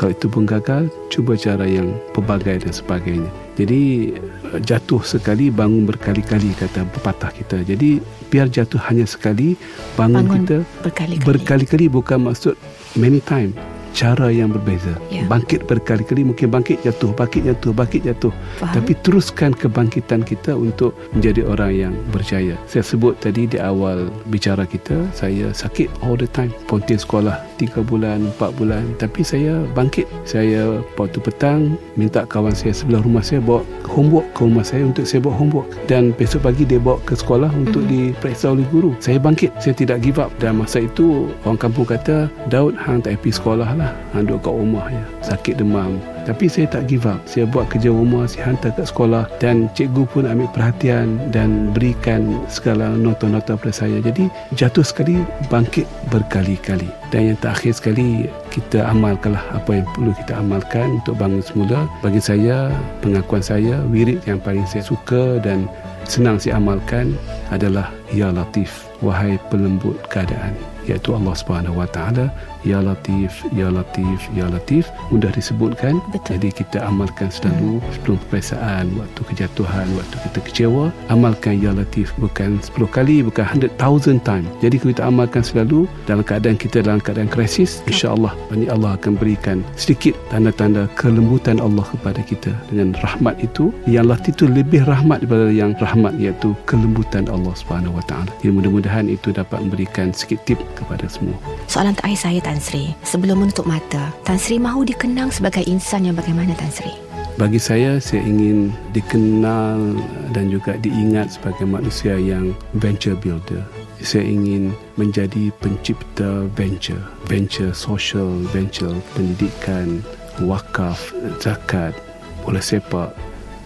Kalau 0.00 0.16
itu 0.16 0.32
pun 0.32 0.48
gagal, 0.48 0.88
cuba 1.12 1.36
cara 1.36 1.68
yang 1.68 1.92
pelbagai 2.16 2.64
dan 2.64 2.72
sebagainya. 2.72 3.28
Jadi 3.60 4.16
jatuh 4.64 5.04
sekali, 5.04 5.52
bangun 5.52 5.84
berkali-kali 5.84 6.56
kata 6.56 6.88
pepatah 6.88 7.28
kita. 7.36 7.60
Jadi 7.68 8.00
biar 8.32 8.48
jatuh 8.48 8.80
hanya 8.88 9.04
sekali, 9.04 9.60
bangun, 10.00 10.24
bangun 10.24 10.36
kita 10.40 10.56
berkali-kali. 10.80 11.26
berkali-kali 11.28 11.84
bukan 11.92 12.32
maksud 12.32 12.56
many 12.96 13.20
time 13.20 13.52
cara 13.92 14.30
yang 14.30 14.54
berbeza. 14.54 14.94
Ya. 15.10 15.26
Bangkit 15.26 15.66
berkali-kali 15.66 16.26
mungkin 16.26 16.50
bangkit 16.50 16.82
jatuh, 16.86 17.12
bangkit 17.14 17.46
jatuh, 17.46 17.72
bangkit 17.74 18.02
jatuh. 18.06 18.32
Faham. 18.58 18.74
Tapi 18.76 18.92
teruskan 19.02 19.50
kebangkitan 19.54 20.22
kita 20.24 20.54
untuk 20.54 20.94
menjadi 21.16 21.46
orang 21.46 21.72
yang 21.72 21.94
berjaya. 22.14 22.54
Saya 22.70 22.84
sebut 22.86 23.18
tadi 23.18 23.46
di 23.46 23.58
awal 23.58 24.08
bicara 24.30 24.64
kita, 24.66 24.96
saya 25.14 25.50
sakit 25.50 25.90
all 26.02 26.16
the 26.16 26.28
time. 26.30 26.52
Pontian 26.66 26.98
sekolah 26.98 27.36
3 27.60 27.84
bulan, 27.84 28.30
4 28.38 28.56
bulan. 28.56 28.84
Tapi 28.96 29.20
saya 29.20 29.60
bangkit. 29.76 30.08
Saya 30.24 30.80
waktu 30.96 31.18
petang 31.20 31.76
minta 31.98 32.24
kawan 32.24 32.54
saya 32.54 32.72
sebelah 32.72 33.02
rumah 33.02 33.24
saya 33.24 33.42
bawa 33.42 33.66
homework 33.90 34.26
ke 34.32 34.46
rumah 34.46 34.64
saya 34.64 34.86
untuk 34.86 35.04
saya 35.04 35.20
buat 35.24 35.36
homework. 35.36 35.68
Dan 35.90 36.14
besok 36.16 36.46
pagi 36.46 36.64
dia 36.64 36.80
bawa 36.80 37.02
ke 37.04 37.18
sekolah 37.18 37.50
untuk 37.52 37.84
mm-hmm. 37.84 38.14
diperiksa 38.16 38.54
oleh 38.54 38.66
guru. 38.70 38.94
Saya 39.02 39.18
bangkit. 39.18 39.50
Saya 39.58 39.74
tidak 39.76 40.00
give 40.00 40.22
up. 40.22 40.30
Dan 40.38 40.62
masa 40.62 40.84
itu 40.84 41.28
orang 41.44 41.60
kampung 41.60 41.86
kata, 41.88 42.30
Daud 42.48 42.78
hang 42.78 43.02
tak 43.02 43.20
pergi 43.20 43.36
sekolah 43.36 43.68
lah. 43.80 43.92
Ha, 44.12 44.20
duduk 44.20 44.44
kat 44.44 44.54
rumah 44.54 44.84
je 44.92 45.00
sakit 45.24 45.54
demam. 45.56 45.96
Tapi 46.28 46.46
saya 46.52 46.68
tak 46.68 46.86
give 46.86 47.08
up. 47.08 47.18
Saya 47.24 47.48
buat 47.48 47.72
kerja 47.72 47.88
rumah 47.88 48.28
saya 48.28 48.52
hantar 48.52 48.76
kat 48.76 48.92
sekolah 48.92 49.24
dan 49.40 49.72
cikgu 49.72 50.04
pun 50.12 50.28
ambil 50.28 50.52
perhatian 50.52 51.16
dan 51.32 51.72
berikan 51.72 52.44
segala 52.52 52.92
nota-nota 52.92 53.56
pada 53.56 53.72
saya. 53.72 53.98
Jadi 54.04 54.28
jatuh 54.52 54.84
sekali 54.84 55.24
bangkit 55.48 55.88
berkali-kali. 56.12 56.92
Dan 57.08 57.34
yang 57.34 57.38
terakhir 57.40 57.74
sekali 57.74 58.28
kita 58.52 58.84
amalkanlah 58.86 59.42
apa 59.56 59.82
yang 59.82 59.86
perlu 59.96 60.12
kita 60.14 60.38
amalkan 60.38 61.00
untuk 61.00 61.16
bangun 61.16 61.42
semula. 61.42 61.88
Bagi 62.04 62.20
saya 62.20 62.70
pengakuan 63.00 63.42
saya 63.42 63.80
wirid 63.88 64.20
yang 64.28 64.38
paling 64.38 64.68
saya 64.68 64.84
suka 64.84 65.40
dan 65.42 65.66
senang 66.06 66.36
saya 66.38 66.60
amalkan 66.60 67.16
adalah 67.50 67.90
Ya 68.10 68.30
Latif 68.30 68.90
wahai 69.00 69.40
pelembut 69.48 69.96
keadaan 70.12 70.52
iaitu 70.88 71.12
Allah 71.14 71.34
Subhanahu 71.36 71.80
Wa 71.80 71.88
Taala 71.88 72.26
Ya 72.64 72.80
Latif 72.80 73.44
Ya 73.52 73.68
Latif 73.68 74.18
Ya 74.32 74.46
Latif. 74.48 74.88
Mudah 75.12 75.30
disebutkan. 75.34 76.00
Betul. 76.10 76.40
jadi 76.40 76.48
kita 76.50 76.78
amalkan 76.88 77.28
selalu 77.28 77.78
hmm. 77.78 77.90
sebelum 77.92 78.16
peperiksaan 78.26 78.84
waktu 78.96 79.20
kejatuhan 79.28 79.86
waktu 79.94 80.16
kita 80.30 80.38
kecewa. 80.48 80.84
Amalkan 81.12 81.60
Ya 81.60 81.76
Latif 81.76 82.16
bukan 82.16 82.58
10 82.62 82.72
kali 82.88 83.20
bukan 83.20 83.44
100,000 83.76 84.24
time. 84.24 84.46
Jadi 84.64 84.76
kita 84.80 85.04
amalkan 85.04 85.44
selalu 85.44 85.84
dalam 86.08 86.24
keadaan 86.24 86.56
kita 86.56 86.80
dalam 86.80 87.02
keadaan 87.02 87.28
krisis 87.28 87.84
insya-Allah 87.84 88.32
Allah 88.70 88.94
akan 88.96 89.18
berikan 89.18 89.60
sedikit 89.74 90.16
tanda-tanda 90.30 90.86
kelembutan 90.94 91.58
Allah 91.58 91.84
kepada 91.84 92.22
kita 92.22 92.54
dengan 92.70 92.96
rahmat 93.02 93.36
itu. 93.42 93.74
Yang 93.84 94.06
Latif 94.10 94.28
itu 94.30 94.44
lebih 94.46 94.86
rahmat 94.86 95.26
daripada 95.26 95.50
yang 95.50 95.74
rahmat 95.76 96.14
iaitu 96.22 96.54
kelembutan 96.64 97.26
Allah 97.26 97.50
Subhanahu 97.58 97.98
Wa 97.98 98.04
Taala. 98.06 98.30
Jadi 98.38 98.52
mudah-mudahan 98.54 99.10
itu 99.10 99.34
dapat 99.34 99.58
memberikan 99.60 100.14
sikit 100.14 100.38
tip 100.46 100.62
kepada 100.78 101.10
semua. 101.10 101.34
Soalan 101.66 101.98
terakhir 101.98 102.20
saya 102.30 102.38
Tan 102.50 102.58
Sri. 102.58 102.90
Sebelum 103.06 103.46
menutup 103.46 103.62
mata, 103.62 104.10
Tan 104.26 104.34
Sri 104.34 104.58
mahu 104.58 104.82
dikenang 104.82 105.30
sebagai 105.30 105.62
insan 105.70 106.10
yang 106.10 106.18
bagaimana 106.18 106.50
Tan 106.58 106.66
Sri? 106.74 106.90
Bagi 107.38 107.62
saya, 107.62 108.02
saya 108.02 108.26
ingin 108.26 108.74
dikenal 108.90 109.94
dan 110.34 110.50
juga 110.50 110.74
diingat 110.82 111.38
sebagai 111.38 111.62
manusia 111.62 112.18
yang 112.18 112.50
venture 112.74 113.14
builder. 113.14 113.62
Saya 114.02 114.26
ingin 114.26 114.74
menjadi 114.98 115.54
pencipta 115.62 116.50
venture, 116.58 116.98
venture 117.30 117.70
social, 117.70 118.42
venture 118.50 118.98
pendidikan, 119.14 120.02
wakaf, 120.42 121.14
zakat, 121.38 121.94
bola 122.42 122.58
sepak, 122.58 123.14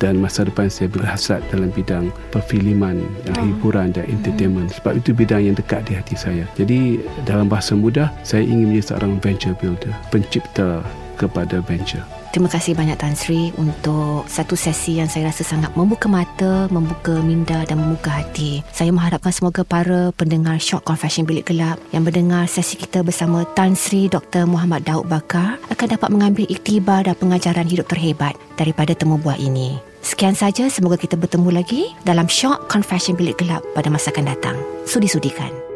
dan 0.03 0.19
masa 0.19 0.47
depan 0.47 0.67
saya 0.71 0.91
berhasrat 0.91 1.43
dalam 1.51 1.71
bidang 1.75 2.11
perfilman 2.33 3.05
dan 3.29 3.35
oh. 3.39 3.45
hiburan 3.49 3.95
dan 3.95 4.05
entertainment 4.11 4.71
hmm. 4.71 4.77
sebab 4.81 4.93
itu 4.99 5.11
bidang 5.15 5.43
yang 5.47 5.57
dekat 5.57 5.85
di 5.87 5.95
hati 5.95 6.17
saya 6.17 6.45
jadi 6.59 7.03
dalam 7.29 7.47
bahasa 7.47 7.77
mudah 7.77 8.11
saya 8.27 8.43
ingin 8.43 8.73
menjadi 8.73 8.95
seorang 8.95 9.21
venture 9.21 9.55
builder 9.59 9.93
pencipta 10.09 10.83
kepada 11.21 11.63
venture 11.63 12.03
Terima 12.35 12.51
kasih 12.51 12.75
banyak 12.75 12.99
Tan 12.99 13.15
Sri 13.15 13.55
untuk 13.55 14.27
satu 14.27 14.59
sesi 14.59 14.99
yang 14.99 15.07
saya 15.07 15.31
rasa 15.31 15.47
sangat 15.47 15.71
membuka 15.79 16.11
mata, 16.11 16.67
membuka 16.67 17.23
minda 17.23 17.63
dan 17.63 17.79
membuka 17.79 18.11
hati. 18.11 18.59
Saya 18.75 18.91
mengharapkan 18.91 19.31
semoga 19.31 19.63
para 19.63 20.11
pendengar 20.19 20.59
Shock 20.59 20.83
Confession 20.83 21.31
Bilik 21.31 21.47
Gelap 21.47 21.79
yang 21.95 22.03
mendengar 22.03 22.51
sesi 22.51 22.75
kita 22.75 23.07
bersama 23.07 23.47
Tan 23.55 23.79
Sri 23.79 24.11
Dr. 24.11 24.51
Muhammad 24.51 24.83
Daud 24.83 25.07
Bakar 25.07 25.63
akan 25.71 25.87
dapat 25.95 26.11
mengambil 26.11 26.51
iktibar 26.51 27.07
dan 27.07 27.15
pengajaran 27.15 27.71
hidup 27.71 27.87
terhebat 27.87 28.35
daripada 28.59 28.99
temu 28.99 29.15
buah 29.15 29.39
ini. 29.39 29.79
Sekian 30.03 30.35
saja, 30.35 30.67
semoga 30.67 30.99
kita 30.99 31.15
bertemu 31.15 31.55
lagi 31.55 31.95
dalam 32.03 32.27
Shock 32.27 32.67
Confession 32.67 33.15
Bilik 33.15 33.39
Gelap 33.39 33.63
pada 33.79 33.87
masa 33.95 34.11
akan 34.11 34.27
datang. 34.27 34.59
Sudi-sudikan. 34.91 35.74